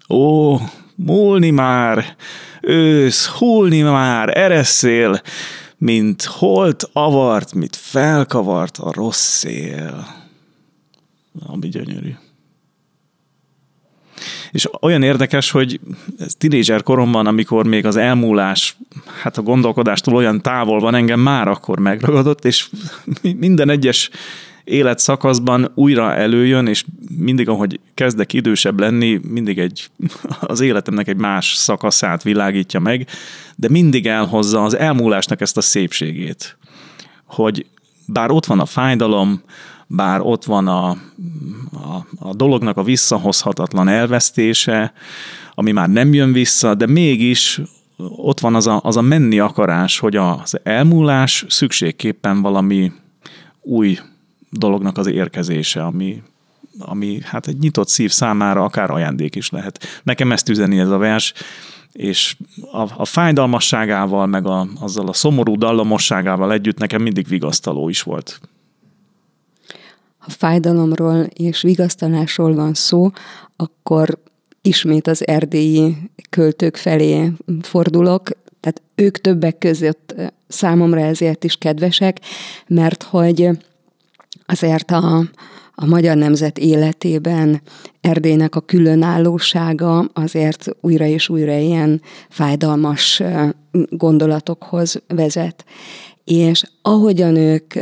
[0.09, 0.57] Ó,
[0.95, 2.15] múlni már,
[2.61, 5.21] ősz, hullni már, eresszél,
[5.77, 10.07] mint holt avart, mint felkavart a rossz szél.
[11.45, 12.15] Ami gyönyörű.
[14.51, 15.79] És olyan érdekes, hogy
[16.37, 18.77] tinédzser koromban, amikor még az elmúlás,
[19.21, 22.69] hát a gondolkodástól olyan távol van, engem már akkor megragadott, és
[23.21, 24.09] minden egyes
[24.67, 26.85] életszakaszban újra előjön, és
[27.17, 29.89] mindig, ahogy kezdek idősebb lenni, mindig egy,
[30.39, 33.07] az életemnek egy más szakaszát világítja meg,
[33.55, 36.57] de mindig elhozza az elmúlásnak ezt a szépségét,
[37.25, 37.65] hogy
[38.05, 39.41] bár ott van a fájdalom,
[39.87, 44.93] bár ott van a, a, a dolognak a visszahozhatatlan elvesztése,
[45.53, 47.61] ami már nem jön vissza, de mégis
[47.97, 52.91] ott van az a, az a menni akarás, hogy az elmúlás szükségképpen valami
[53.61, 53.99] új
[54.49, 56.21] dolognak az érkezése, ami,
[56.79, 60.01] ami hát egy nyitott szív számára akár ajándék is lehet.
[60.03, 61.33] Nekem ezt üzeni ez a vers,
[61.91, 62.35] és
[62.71, 68.39] a, a fájdalmasságával, meg a, azzal a szomorú dallamosságával együtt nekem mindig vigasztaló is volt.
[70.27, 73.09] Ha fájdalomról és vigasztalásról van szó,
[73.55, 74.19] akkor
[74.61, 75.97] ismét az erdélyi
[76.29, 80.15] költők felé fordulok, tehát ők többek között
[80.47, 82.19] számomra ezért is kedvesek,
[82.67, 83.49] mert hogy
[84.45, 85.23] azért a,
[85.75, 87.61] a magyar nemzet életében
[88.01, 93.23] Erdélynek a különállósága azért újra és újra ilyen fájdalmas
[93.89, 95.65] gondolatokhoz vezet.
[96.23, 97.73] És ahogyan ők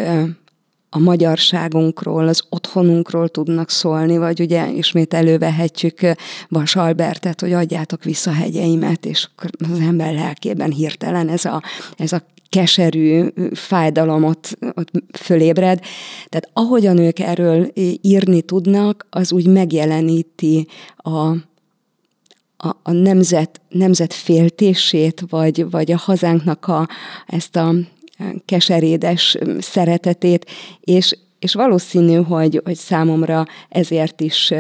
[0.95, 5.99] a magyarságunkról, az otthonunkról tudnak szólni, vagy ugye ismét elővehetjük
[6.49, 9.27] Vas Albertet, hogy adjátok vissza hegyeimet, és
[9.71, 11.63] az ember lelkében hirtelen ez a,
[11.97, 15.79] ez a keserű fájdalom ott, ott fölébred.
[16.29, 21.27] Tehát ahogyan ők erről írni tudnak, az úgy megjeleníti a,
[22.58, 26.88] a, a nemzet, nemzet féltését, vagy, vagy a hazánknak a,
[27.25, 27.73] ezt a
[28.45, 30.49] keserédes szeretetét,
[30.80, 34.54] és, és valószínű, hogy, hogy számomra ezért is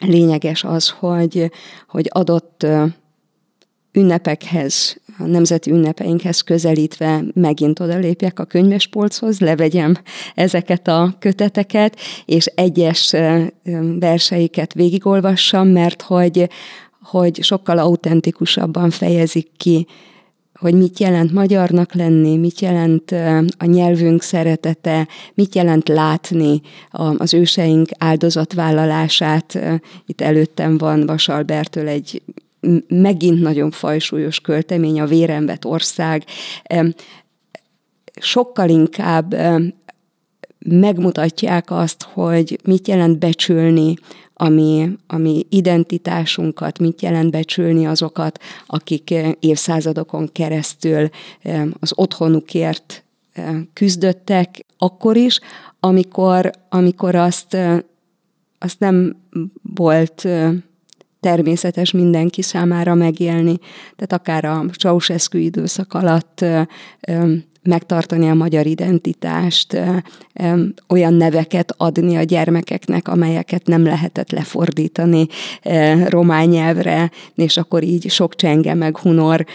[0.00, 1.50] lényeges az, hogy,
[1.88, 2.66] hogy adott
[3.92, 9.94] ünnepekhez, a nemzeti ünnepeinkhez közelítve megint odalépjek a könyvespolchoz, levegyem
[10.34, 13.14] ezeket a köteteket, és egyes
[13.98, 16.48] verseiket végigolvassam, mert hogy,
[17.02, 19.86] hogy sokkal autentikusabban fejezik ki
[20.62, 23.10] hogy mit jelent magyarnak lenni, mit jelent
[23.58, 26.60] a nyelvünk szeretete, mit jelent látni
[27.16, 29.58] az őseink áldozatvállalását.
[30.06, 32.22] Itt előttem van Vasalbertől egy
[32.88, 36.24] megint nagyon fajsúlyos költemény, a Vérembet ország.
[38.20, 39.36] Sokkal inkább
[40.58, 43.94] megmutatják azt, hogy mit jelent becsülni
[44.42, 51.08] ami, ami identitásunkat, mit jelent becsülni azokat, akik eh, évszázadokon keresztül
[51.42, 55.40] eh, az otthonukért eh, küzdöttek, akkor is,
[55.80, 57.56] amikor, amikor azt,
[58.58, 59.16] azt nem
[59.74, 60.28] volt
[61.20, 63.58] természetes mindenki számára megélni.
[63.96, 66.44] Tehát akár a Ceausescu időszak alatt
[67.62, 69.80] megtartani a magyar identitást,
[70.88, 75.26] olyan neveket adni a gyermekeknek, amelyeket nem lehetett lefordítani
[76.06, 79.46] román nyelvre, és akkor így sok csenge meg hunor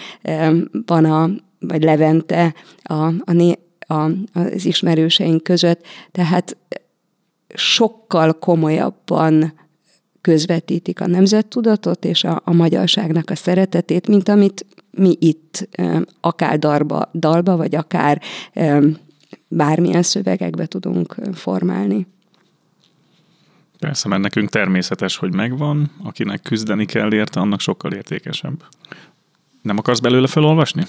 [0.86, 3.58] van a, vagy Levente a, a,
[3.94, 6.58] a, az ismerőseink között, tehát
[7.54, 9.54] sokkal komolyabban
[10.22, 14.66] közvetítik a nemzettudatot és a, a magyarságnak a szeretetét, mint amit
[14.98, 15.70] mi itt
[16.22, 18.22] akár darba, dalba, vagy akár
[19.48, 22.08] bármilyen szövegekbe tudunk formálni.
[23.80, 28.64] Persze, mert nekünk természetes, hogy megvan, akinek küzdeni kell érte, annak sokkal értékesebb.
[29.62, 30.84] Nem akarsz belőle felolvasni?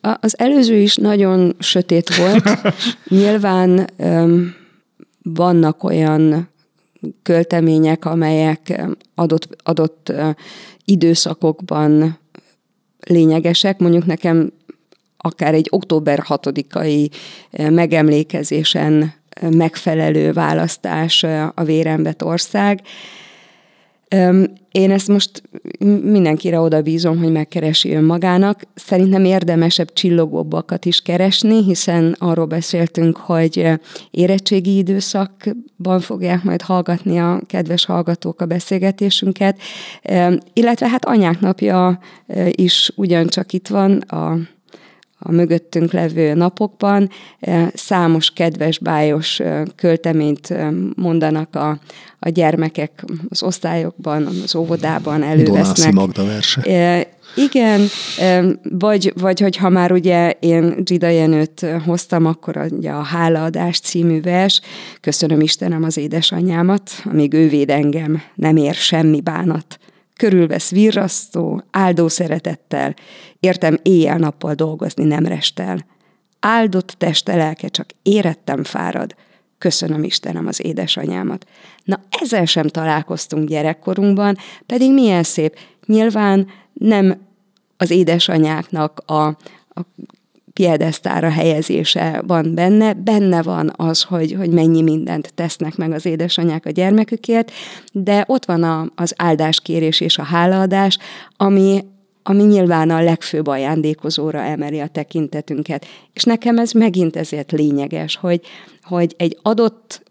[0.00, 2.48] Az előző is nagyon sötét volt.
[3.08, 4.54] Nyilván um,
[5.22, 6.48] vannak olyan
[7.22, 8.82] költemények, amelyek
[9.14, 10.12] adott, adott
[10.84, 12.18] időszakokban
[13.08, 13.78] lényegesek.
[13.78, 14.52] Mondjuk nekem
[15.16, 17.10] akár egy október 6-ai
[17.50, 22.80] eh, megemlékezésen eh, megfelelő választás eh, a Vérembet ország.
[24.70, 25.42] Én ezt most
[26.02, 28.62] mindenkire oda bízom, hogy megkeresi önmagának.
[28.74, 33.68] Szerintem érdemesebb csillogóbbakat is keresni, hiszen arról beszéltünk, hogy
[34.10, 39.58] érettségi időszakban fogják majd hallgatni a kedves hallgatók a beszélgetésünket,
[40.52, 41.98] illetve hát anyák napja
[42.50, 44.38] is ugyancsak itt van a
[45.18, 47.10] a mögöttünk levő napokban.
[47.74, 49.40] Számos kedves, bájos
[49.76, 50.54] költeményt
[50.96, 51.78] mondanak a,
[52.18, 55.92] a gyermekek az osztályokban, az óvodában elővesznek.
[55.92, 57.06] Donászi Magda verse.
[57.36, 57.86] Igen,
[58.62, 64.60] vagy, vagy hogyha már ugye én Gida Jenőt hoztam, akkor ugye a Hálaadás című vers,
[65.00, 69.78] köszönöm Istenem az édesanyámat, amíg ő véd engem, nem ér semmi bánat
[70.18, 72.94] körülvesz virrasztó, áldó szeretettel,
[73.40, 75.86] értem éjjel-nappal dolgozni nem restel.
[76.40, 79.14] Áldott teste lelke csak érettem fárad,
[79.58, 81.46] köszönöm Istenem az édesanyámat.
[81.84, 85.58] Na ezzel sem találkoztunk gyerekkorunkban, pedig milyen szép.
[85.86, 87.20] Nyilván nem
[87.76, 89.26] az édesanyáknak a,
[89.68, 89.80] a
[90.58, 96.66] piedesztára helyezése van benne, benne van az, hogy, hogy mennyi mindent tesznek meg az édesanyák
[96.66, 97.50] a gyermekükért,
[97.92, 100.98] de ott van a, az áldáskérés és a hálaadás,
[101.36, 101.84] ami,
[102.22, 105.86] ami nyilván a legfőbb ajándékozóra emeli a tekintetünket.
[106.12, 108.40] És nekem ez megint ezért lényeges, hogy,
[108.82, 110.02] hogy egy adott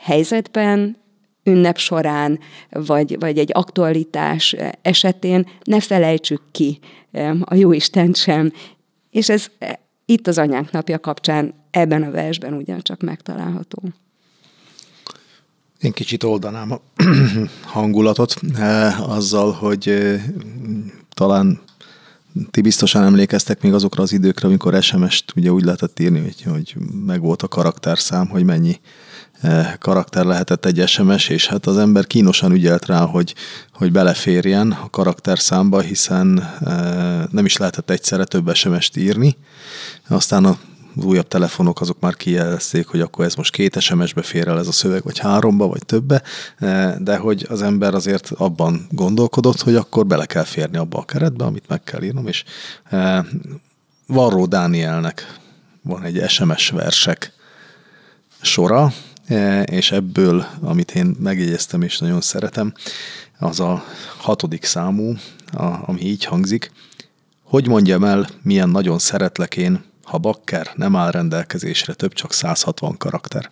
[0.00, 0.96] helyzetben
[1.44, 2.38] ünnep során,
[2.70, 6.78] vagy, vagy egy aktualitás esetén ne felejtsük ki
[7.40, 8.52] a Jóisten sem,
[9.18, 13.82] és ez e, itt az anyánk napja kapcsán ebben a versben ugyancsak megtalálható.
[15.80, 16.80] Én kicsit oldanám a
[17.78, 20.24] hangulatot eh, azzal, hogy eh,
[21.14, 21.60] talán
[22.50, 26.76] ti biztosan emlékeztek még azokra az időkre, amikor SMS-t ugye úgy lehetett írni, hogy, hogy
[27.06, 28.80] meg volt a karakterszám, hogy mennyi
[29.78, 33.34] karakter lehetett egy SMS, és hát az ember kínosan ügyelt rá, hogy,
[33.72, 39.36] hogy beleférjen a karakterszámba, hiszen eh, nem is lehetett egyszerre több SMS-t írni.
[40.08, 40.58] Aztán a
[40.96, 44.66] az újabb telefonok azok már kijelezték, hogy akkor ez most két SMS-be fér el ez
[44.66, 46.22] a szöveg, vagy háromba, vagy többe,
[46.58, 51.04] eh, de hogy az ember azért abban gondolkodott, hogy akkor bele kell férni abba a
[51.04, 52.44] keretbe, amit meg kell írnom, és
[54.06, 55.38] Varró Dánielnek
[55.82, 57.32] van egy SMS versek
[58.40, 58.92] sora,
[59.64, 62.72] és ebből, amit én megjegyeztem és nagyon szeretem,
[63.38, 63.84] az a
[64.16, 65.14] hatodik számú,
[65.84, 66.72] ami így hangzik.
[67.42, 72.96] Hogy mondjam el, milyen nagyon szeretlek én, ha bakker nem áll rendelkezésre, több csak 160
[72.96, 73.50] karakter.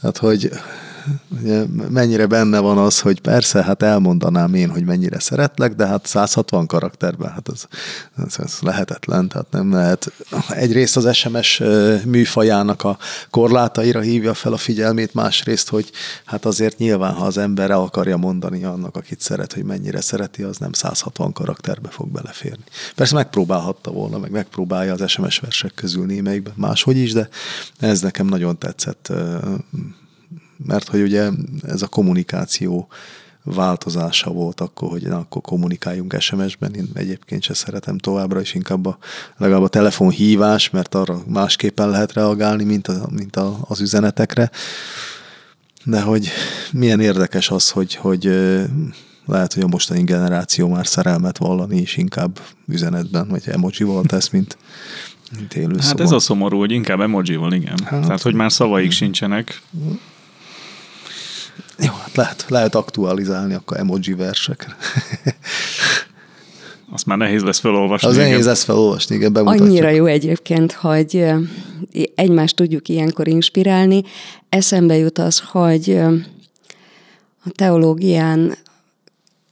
[0.00, 0.50] Tehát, hogy
[1.40, 6.06] ugye, mennyire benne van az, hogy persze, hát elmondanám én, hogy mennyire szeretlek, de hát
[6.06, 7.66] 160 karakterben, hát az,
[8.16, 10.12] az, az lehetetlen, tehát nem lehet.
[10.48, 11.62] Egyrészt az SMS
[12.04, 12.98] műfajának a
[13.30, 15.90] korlátaira hívja fel a figyelmét, másrészt, hogy
[16.24, 20.42] hát azért nyilván, ha az ember el akarja mondani annak, akit szeret, hogy mennyire szereti,
[20.42, 22.64] az nem 160 karakterbe fog beleférni.
[22.94, 27.28] Persze megpróbálhatta volna, meg megpróbálja az SMS versek közül némelyikben máshogy is, de
[27.78, 29.12] ez nekem nagyon tetszett
[30.66, 31.30] mert hogy ugye
[31.62, 32.88] ez a kommunikáció
[33.54, 38.86] változása volt akkor, hogy na, akkor kommunikáljunk SMS-ben, én egyébként se szeretem továbbra is inkább
[38.86, 38.98] a,
[39.36, 44.50] legalább a telefonhívás, mert arra másképpen lehet reagálni, mint, a, mint a, az üzenetekre.
[45.84, 46.28] De hogy
[46.72, 48.24] milyen érdekes az, hogy, hogy
[49.26, 54.58] lehet, hogy a mostani generáció már szerelmet vallani is inkább üzenetben, vagy emojival tesz, mint,
[55.36, 56.04] mint élő Hát szóval.
[56.04, 57.78] ez a szomorú, hogy inkább emojival, igen.
[57.84, 59.62] Hát, Tehát, hogy már szavaik sincsenek.
[61.78, 64.76] Jó, hát lehet, lehet aktualizálni akkor emoji versekre.
[66.90, 68.08] Azt már nehéz lesz felolvasni.
[68.08, 68.28] Az igen.
[68.28, 69.68] nehéz lesz felolvasni, igen, bemutatjuk.
[69.68, 71.24] Annyira jó egyébként, hogy
[72.14, 74.02] egymást tudjuk ilyenkor inspirálni.
[74.48, 75.90] Eszembe jut az, hogy
[77.44, 78.56] a teológián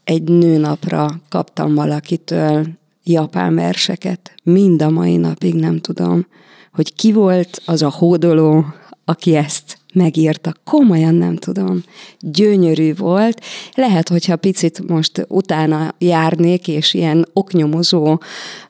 [0.05, 2.67] egy nőnapra kaptam valakitől
[3.05, 4.35] japán verseket.
[4.43, 6.27] Mind a mai napig nem tudom,
[6.73, 8.65] hogy ki volt az a hódoló,
[9.05, 10.55] aki ezt megírta.
[10.65, 11.83] Komolyan nem tudom.
[12.21, 13.41] Gyönyörű volt.
[13.75, 18.21] Lehet, hogyha picit most utána járnék, és ilyen oknyomozó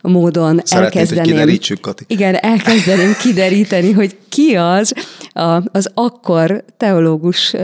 [0.01, 1.25] módon Szeretnéd, elkezdeném...
[1.25, 2.05] hogy kiderítsük, Kati.
[2.07, 4.95] Igen, elkezdeném kideríteni, hogy ki az,
[5.33, 7.55] a, az akkor teológus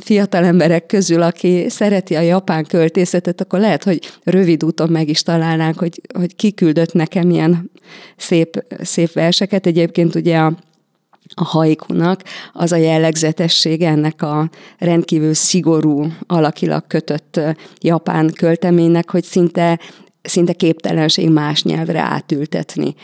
[0.00, 5.22] fiatal emberek közül, aki szereti a japán költészetet, akkor lehet, hogy rövid úton meg is
[5.22, 7.70] találnánk, hogy, hogy kiküldött nekem ilyen
[8.16, 9.66] szép, szép verseket.
[9.66, 10.56] Egyébként ugye a
[11.34, 12.22] a haikunak
[12.52, 17.40] az a jellegzetessége ennek a rendkívül szigorú, alakilag kötött
[17.80, 19.78] japán költeménynek, hogy szinte,
[20.22, 22.94] szinte képtelenség más nyelvre átültetni.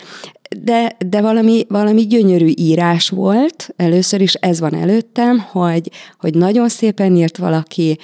[0.61, 6.68] De, de valami, valami gyönyörű írás volt, először is ez van előttem, hogy, hogy nagyon
[6.68, 7.99] szépen írt valaki,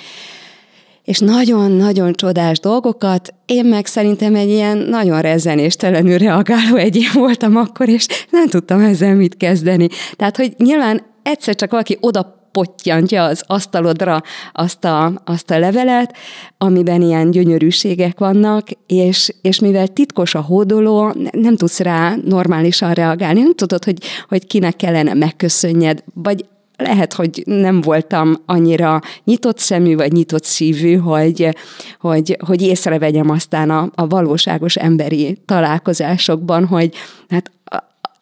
[1.09, 3.35] és nagyon-nagyon csodás dolgokat.
[3.47, 9.15] Én meg szerintem egy ilyen nagyon rezzenéstelenül reagáló egyén voltam akkor, és nem tudtam ezzel
[9.15, 9.89] mit kezdeni.
[10.17, 16.17] Tehát, hogy nyilván egyszer csak valaki oda pottyantja az asztalodra azt a, azt a levelet,
[16.59, 23.41] amiben ilyen gyönyörűségek vannak, és, és mivel titkos a hódoló, nem tudsz rá normálisan reagálni,
[23.41, 23.99] nem tudod, hogy,
[24.29, 26.45] hogy kinek kellene megköszönjed, vagy
[26.79, 31.57] lehet, hogy nem voltam annyira nyitott szemű vagy nyitott szívű, hogy,
[32.01, 36.95] hogy, hogy észrevegyem aztán a, a valóságos emberi találkozásokban, hogy
[37.29, 37.51] hát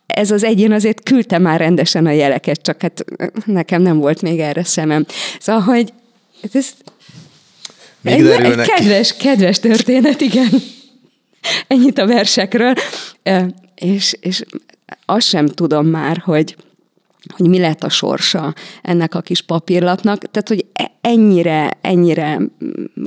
[0.07, 3.05] ez az egyén azért küldte már rendesen a jeleket, csak hát
[3.45, 5.07] nekem nem volt még erre szemem.
[5.41, 5.93] Szóval, hogy
[6.53, 6.69] ez
[8.01, 10.49] még egy, egy kedves, kedves történet, igen.
[11.67, 12.75] Ennyit a versekről.
[13.75, 14.43] És, és
[15.07, 16.57] azt sem tudom már, hogy
[17.35, 20.19] hogy mi lett a sorsa ennek a kis papírlapnak.
[20.19, 22.41] Tehát, hogy e- ennyire, ennyire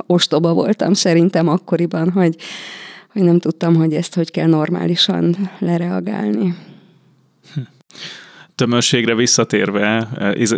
[0.06, 2.36] ostoba voltam szerintem akkoriban, hogy,
[3.12, 6.54] hogy nem tudtam, hogy ezt hogy kell normálisan lereagálni.
[8.54, 10.08] Tömörségre visszatérve,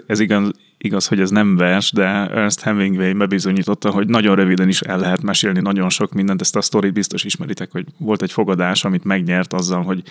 [0.06, 4.80] ez igaz, igaz, hogy ez nem vers, de Ernst Hemingway bebizonyította, hogy nagyon röviden is
[4.80, 6.40] el lehet mesélni nagyon sok mindent.
[6.40, 10.02] Ezt a sztorit biztos ismeritek, hogy volt egy fogadás, amit megnyert azzal, hogy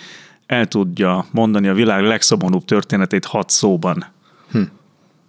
[0.46, 4.04] el tudja mondani a világ legszomorúbb történetét hat szóban.
[4.50, 4.62] Hm.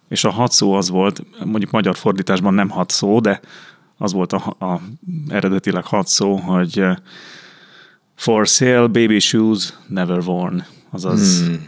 [0.10, 3.40] És a hat szó az volt, mondjuk magyar fordításban nem hat szó, de
[3.98, 4.82] az volt a, a
[5.28, 6.96] eredetileg hat szó, hogy uh,
[8.16, 11.68] for sale baby shoes never worn, azaz hmm.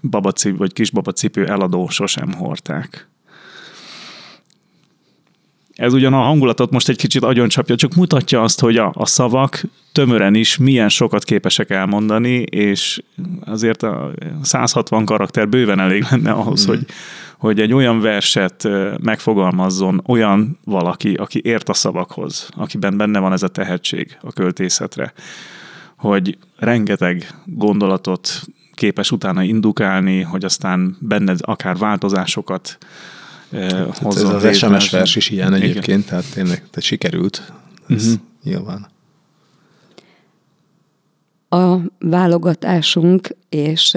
[0.00, 3.08] babacip, vagy kisbabacipő eladó sosem hordták.
[5.82, 9.62] Ez ugyan a hangulatot most egy kicsit agyoncsapja, csak mutatja azt, hogy a, a szavak
[9.92, 13.02] tömören is milyen sokat képesek elmondani, és
[13.44, 14.12] azért a
[14.42, 16.68] 160 karakter bőven elég lenne ahhoz, mm.
[16.68, 16.86] hogy,
[17.38, 18.68] hogy egy olyan verset
[19.00, 25.12] megfogalmazzon olyan valaki, aki ért a szavakhoz, akiben benne van ez a tehetség a költészetre,
[25.96, 28.42] hogy rengeteg gondolatot
[28.74, 32.78] képes utána indukálni, hogy aztán benned akár változásokat
[34.00, 34.34] hozzon.
[34.36, 35.68] Ez az SMS vers is ilyen Igen.
[35.68, 37.52] egyébként, tehát tényleg tehát sikerült.
[37.88, 38.20] Ez uh-huh.
[38.42, 38.86] nyilván.
[41.48, 43.96] A válogatásunk és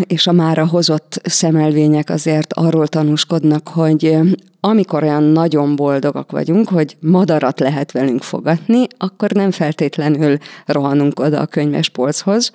[0.00, 4.18] és a mára hozott szemelvények azért arról tanúskodnak, hogy
[4.66, 11.40] amikor olyan nagyon boldogak vagyunk, hogy madarat lehet velünk fogatni, akkor nem feltétlenül rohanunk oda
[11.40, 12.52] a könyvespolchoz,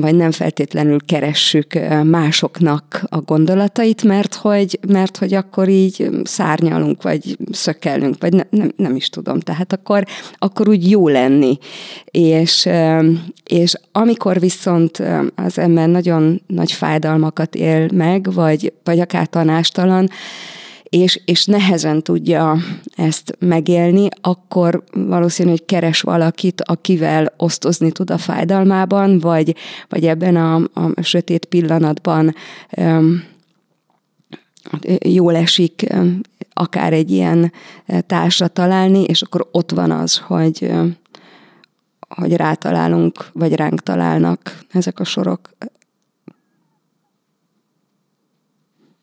[0.00, 7.36] vagy nem feltétlenül keressük másoknak a gondolatait, mert hogy, mert hogy akkor így szárnyalunk, vagy
[7.50, 9.40] szökkelünk, vagy ne, nem, nem is tudom.
[9.40, 10.04] Tehát akkor,
[10.38, 11.58] akkor úgy jó lenni.
[12.04, 12.68] És,
[13.44, 15.02] és amikor viszont
[15.34, 20.08] az ember nagyon nagy fájdalmakat él meg, vagy, vagy akár tanástalan,
[20.90, 22.56] és, és nehezen tudja
[22.96, 29.56] ezt megélni, akkor valószínű, hogy keres valakit, akivel osztozni tud a fájdalmában, vagy,
[29.88, 32.34] vagy ebben a, a sötét pillanatban
[32.76, 33.22] um,
[34.98, 35.86] jól esik
[36.52, 37.52] akár egy ilyen
[38.06, 40.72] társra találni, és akkor ott van az, hogy,
[42.08, 45.50] hogy rátalálunk, vagy ránk találnak ezek a sorok.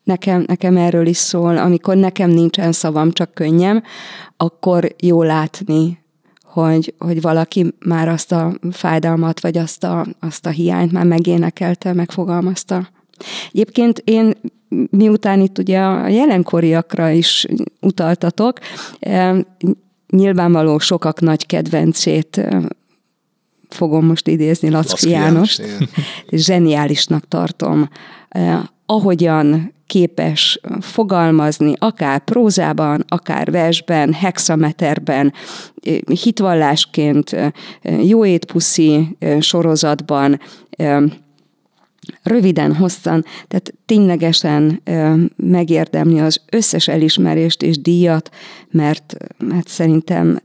[0.08, 3.82] Nekem, nekem erről is szól, amikor nekem nincsen szavam, csak könnyem,
[4.36, 5.98] akkor jó látni,
[6.42, 11.92] hogy, hogy valaki már azt a fájdalmat, vagy azt a, azt a hiányt már megénekelte,
[11.92, 12.88] megfogalmazta.
[13.52, 14.34] Egyébként én,
[14.90, 17.46] miután itt ugye a jelenkoriakra is
[17.80, 18.58] utaltatok,
[20.08, 22.40] nyilvánvaló sokak nagy kedvencét
[23.68, 25.62] fogom most idézni Lackfi Jánost.
[26.30, 27.88] Zseniálisnak tartom,
[28.28, 35.32] eh, ahogyan képes fogalmazni, akár prózában, akár versben, hexameterben,
[36.22, 37.36] hitvallásként,
[38.02, 40.40] jó étpuszi sorozatban,
[42.22, 44.82] röviden, hosszan, tehát ténylegesen
[45.36, 48.30] megérdemli az összes elismerést és díjat,
[48.70, 50.40] mert, mert szerintem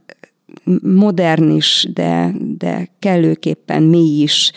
[0.82, 4.52] modern is, de, de kellőképpen mély is,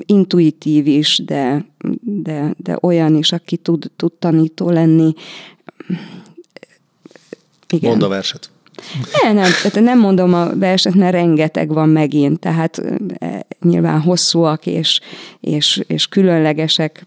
[0.00, 1.66] intuitív is, de,
[2.00, 5.14] de, de olyan is, aki tud, tud tanító lenni.
[7.68, 7.90] Igen.
[7.90, 8.50] Mond a verset.
[9.22, 12.82] Ne, nem, tehát nem mondom a verset, mert rengeteg van megint, tehát
[13.18, 15.00] e, nyilván hosszúak és,
[15.40, 17.06] és, és különlegesek.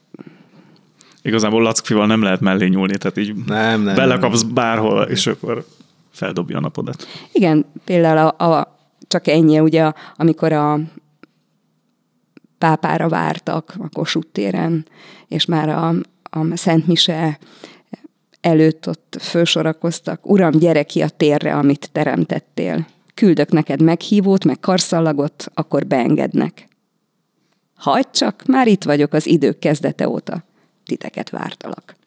[1.21, 4.53] Igazából lackfival nem lehet mellé nyúlni, tehát így nem, nem, belekapsz nem.
[4.53, 5.65] bárhol, és akkor
[6.19, 7.07] feldobja a napodat.
[7.31, 10.79] Igen, például a, a, csak ennyi, ugye, amikor a
[12.57, 14.85] pápára vártak a Kossuth téren,
[15.27, 15.87] és már a,
[16.23, 17.39] a Szent Mise
[18.41, 22.87] előtt ott fölsorakoztak, Uram, gyere ki a térre, amit teremtettél.
[23.13, 26.67] Küldök neked meghívót, meg karszallagot, akkor beengednek.
[27.75, 30.43] Hagyd csak, már itt vagyok az idők kezdete óta.
[30.85, 31.97] Titeket vártalak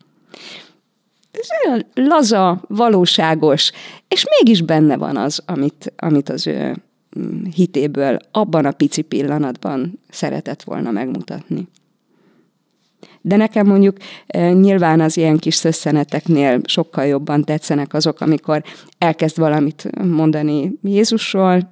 [1.32, 3.70] ez olyan laza, valóságos,
[4.08, 6.76] és mégis benne van az, amit, amit az ő
[7.18, 11.68] mm, hitéből abban a pici pillanatban szeretett volna megmutatni.
[13.20, 18.62] De nekem mondjuk e, nyilván az ilyen kis szösszeneteknél sokkal jobban tetszenek azok, amikor
[18.98, 21.70] elkezd valamit mondani Jézusról,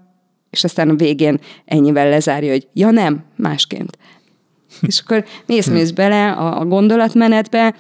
[0.51, 3.99] és aztán a végén ennyivel lezárja, hogy ja nem, másként.
[4.81, 7.75] És akkor mész-mész bele a, a gondolatmenetbe,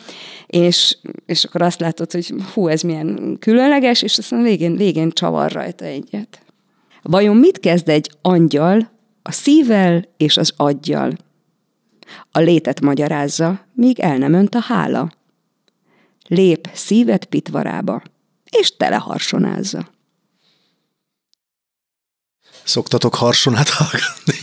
[0.50, 5.52] és, és akkor azt látod, hogy hú, ez milyen különleges, és aztán végén, végén csavar
[5.52, 6.42] rajta egyet.
[7.02, 8.90] Vajon mit kezd egy angyal
[9.22, 11.12] a szívvel és az aggyal?
[12.30, 15.12] A létet magyarázza, míg el nem önt a hála.
[16.26, 18.02] Lép szívet pitvarába,
[18.58, 19.88] és teleharsonázza.
[22.64, 24.34] Szoktatok harsonát hallgatni?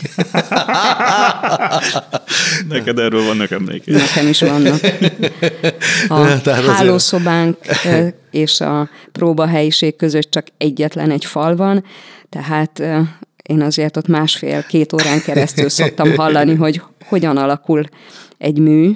[2.76, 3.98] Neked erről vannak emlékeim.
[3.98, 4.80] Nekem is vannak.
[6.08, 7.58] A hálószobánk
[8.32, 11.84] és a próbahelyiség között csak egyetlen egy fal van,
[12.30, 12.80] tehát
[13.44, 17.84] én azért ott másfél-két órán keresztül szoktam hallani, hogy hogyan alakul
[18.38, 18.96] egy mű.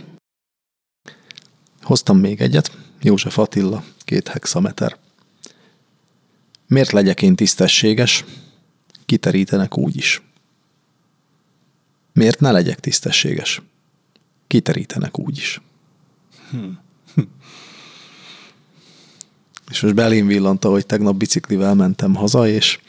[1.81, 2.71] Hoztam még egyet.
[3.01, 4.95] József Attila, két hexameter.
[6.67, 8.25] Miért legyek én tisztességes?
[9.11, 10.21] Kiterítenek úgy is.
[12.13, 13.61] Miért ne legyek tisztességes?
[14.47, 15.61] Kiterítenek úgy is.
[16.49, 16.79] Hmm.
[19.71, 22.79] És most belém villant, hogy tegnap biciklivel mentem haza, és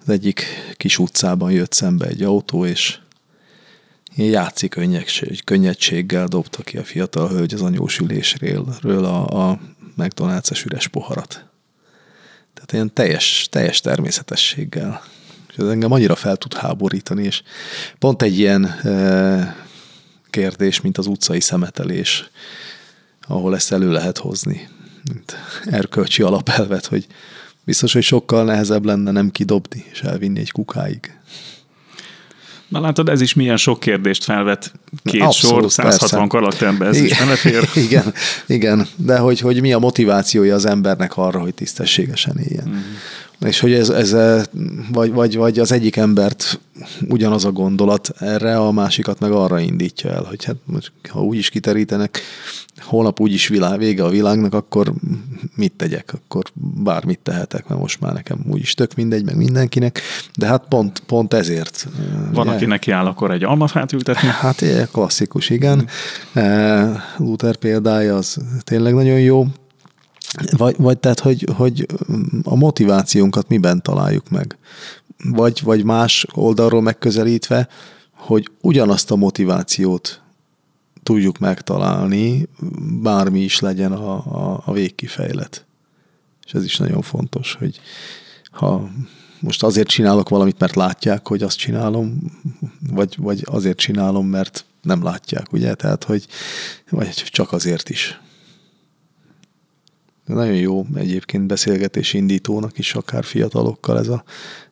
[0.00, 0.44] az egyik
[0.76, 2.98] kis utcában jött szembe egy autó, és
[4.16, 9.60] játszik könnyedség, könnyedséggel dobta ki a fiatal hölgy az anyós ülésről a, a
[9.96, 11.32] McDonald's-es üres poharat.
[12.54, 15.02] Tehát ilyen teljes, teljes természetességgel
[15.52, 17.42] és ez engem annyira fel tud háborítani, és
[17.98, 19.56] pont egy ilyen e,
[20.30, 22.30] kérdés, mint az utcai szemetelés,
[23.28, 24.68] ahol ezt elő lehet hozni,
[25.12, 27.06] mint erkölcsi alapelvet, hogy
[27.64, 31.16] biztos, hogy sokkal nehezebb lenne nem kidobni és elvinni egy kukáig.
[32.68, 34.72] Na látod, ez is milyen sok kérdést felvet
[35.02, 36.26] két Abszolút, sor, 160 persze.
[36.26, 37.68] karakterbe, ez is nem fér.
[37.86, 38.14] igen,
[38.46, 42.68] igen, de hogy, hogy mi a motivációja az embernek arra, hogy tisztességesen éljen.
[42.68, 42.76] Mhm.
[43.44, 44.16] És hogy ez, ez
[44.92, 46.60] vagy, vagy, vagy az egyik embert
[47.08, 51.36] ugyanaz a gondolat erre, a másikat meg arra indítja el, hogy hát most, ha úgy
[51.36, 52.20] is kiterítenek,
[52.76, 54.92] holnap úgy is világ, vége a világnak, akkor
[55.54, 56.12] mit tegyek?
[56.12, 56.44] Akkor
[56.82, 60.00] bármit tehetek, mert most már nekem úgy is tök mindegy, meg mindenkinek,
[60.36, 61.88] de hát pont, pont ezért.
[62.32, 62.56] Van, ugye?
[62.56, 64.28] aki neki áll akkor egy almafát ültetni.
[64.28, 65.88] Hát klasszikus, igen.
[66.40, 66.92] Mm.
[67.16, 69.46] Luther példája az tényleg nagyon jó.
[70.56, 71.86] Vagy, vagy tehát, hogy, hogy
[72.42, 74.56] a motivációnkat miben találjuk meg.
[75.24, 77.68] Vagy, vagy más oldalról megközelítve,
[78.14, 80.20] hogy ugyanazt a motivációt
[81.02, 82.48] tudjuk megtalálni,
[83.02, 85.64] bármi is legyen a, a, a végkifejlet.
[86.46, 87.80] És ez is nagyon fontos, hogy
[88.50, 88.90] ha
[89.40, 92.32] most azért csinálok valamit, mert látják, hogy azt csinálom,
[92.92, 95.74] vagy, vagy azért csinálom, mert nem látják, ugye?
[95.74, 96.26] Tehát, hogy
[96.90, 98.20] vagy csak azért is.
[100.34, 104.24] Nagyon jó egyébként beszélgetés indítónak is, akár fiatalokkal ez a,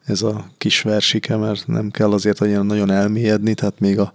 [0.05, 4.13] ez a kis versike, mert nem kell azért olyan nagyon elmélyedni, tehát még a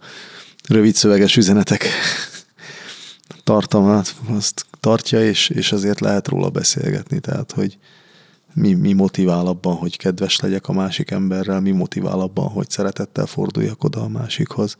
[0.67, 1.85] rövid szöveges üzenetek
[3.43, 7.77] tartalmát azt tartja, és, és azért lehet róla beszélgetni, tehát hogy
[8.53, 13.25] mi, mi motivál abban, hogy kedves legyek a másik emberrel, mi motivál abban, hogy szeretettel
[13.25, 14.77] forduljak oda a másikhoz,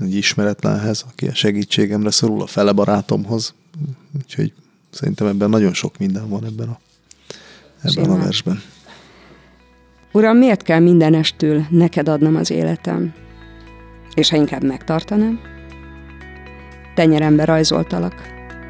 [0.00, 3.54] egy ismeretlenhez, aki a segítségemre szorul, a fele barátomhoz,
[4.16, 4.52] úgyhogy
[4.92, 6.78] szerintem ebben nagyon sok minden van ebben a,
[7.78, 8.10] ebben Simán.
[8.10, 8.62] a versben.
[10.12, 13.14] Uram, miért kell mindenestül neked adnom az életem?
[14.14, 15.40] És ha inkább megtartanám?
[16.94, 18.14] Tenyerembe rajzoltalak,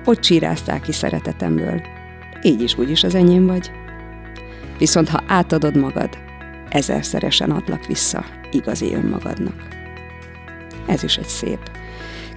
[0.05, 1.83] ott csíráztál ki szeretetemből.
[2.43, 3.71] Így is, úgy is az enyém vagy.
[4.79, 6.19] Viszont ha átadod magad,
[6.69, 9.69] ezerszeresen adlak vissza igazi önmagadnak.
[10.87, 11.71] Ez is egy szép,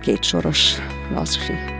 [0.01, 0.75] kétsoros
[1.13, 1.74] lassfi.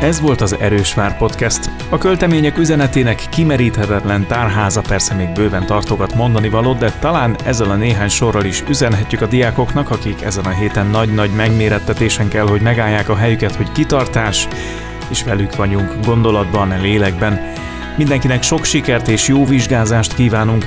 [0.00, 1.70] Ez volt az Erősvár Podcast.
[1.88, 7.74] A költemények üzenetének kimeríthetetlen tárháza persze még bőven tartogat mondani valót, de talán ezzel a
[7.74, 13.08] néhány sorral is üzenhetjük a diákoknak, akik ezen a héten nagy-nagy megmérettetésen kell, hogy megállják
[13.08, 14.48] a helyüket, hogy kitartás,
[15.08, 17.52] és velük vagyunk gondolatban, lélekben.
[17.96, 20.66] Mindenkinek sok sikert és jó vizsgázást kívánunk,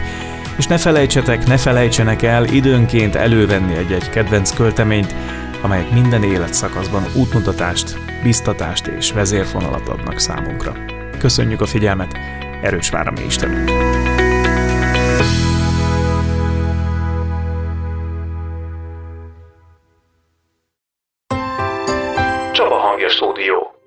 [0.58, 5.16] és ne felejtsetek, ne felejtsenek el időnként elővenni egy-egy kedvenc költeményt,
[5.62, 10.74] amelyek minden életszakaszban útmutatást, biztatást és vezérfonalat adnak számunkra.
[11.20, 12.18] Köszönjük a figyelmet,
[12.62, 13.72] erős vár a mi Istenünk!
[23.12, 23.81] Stúdió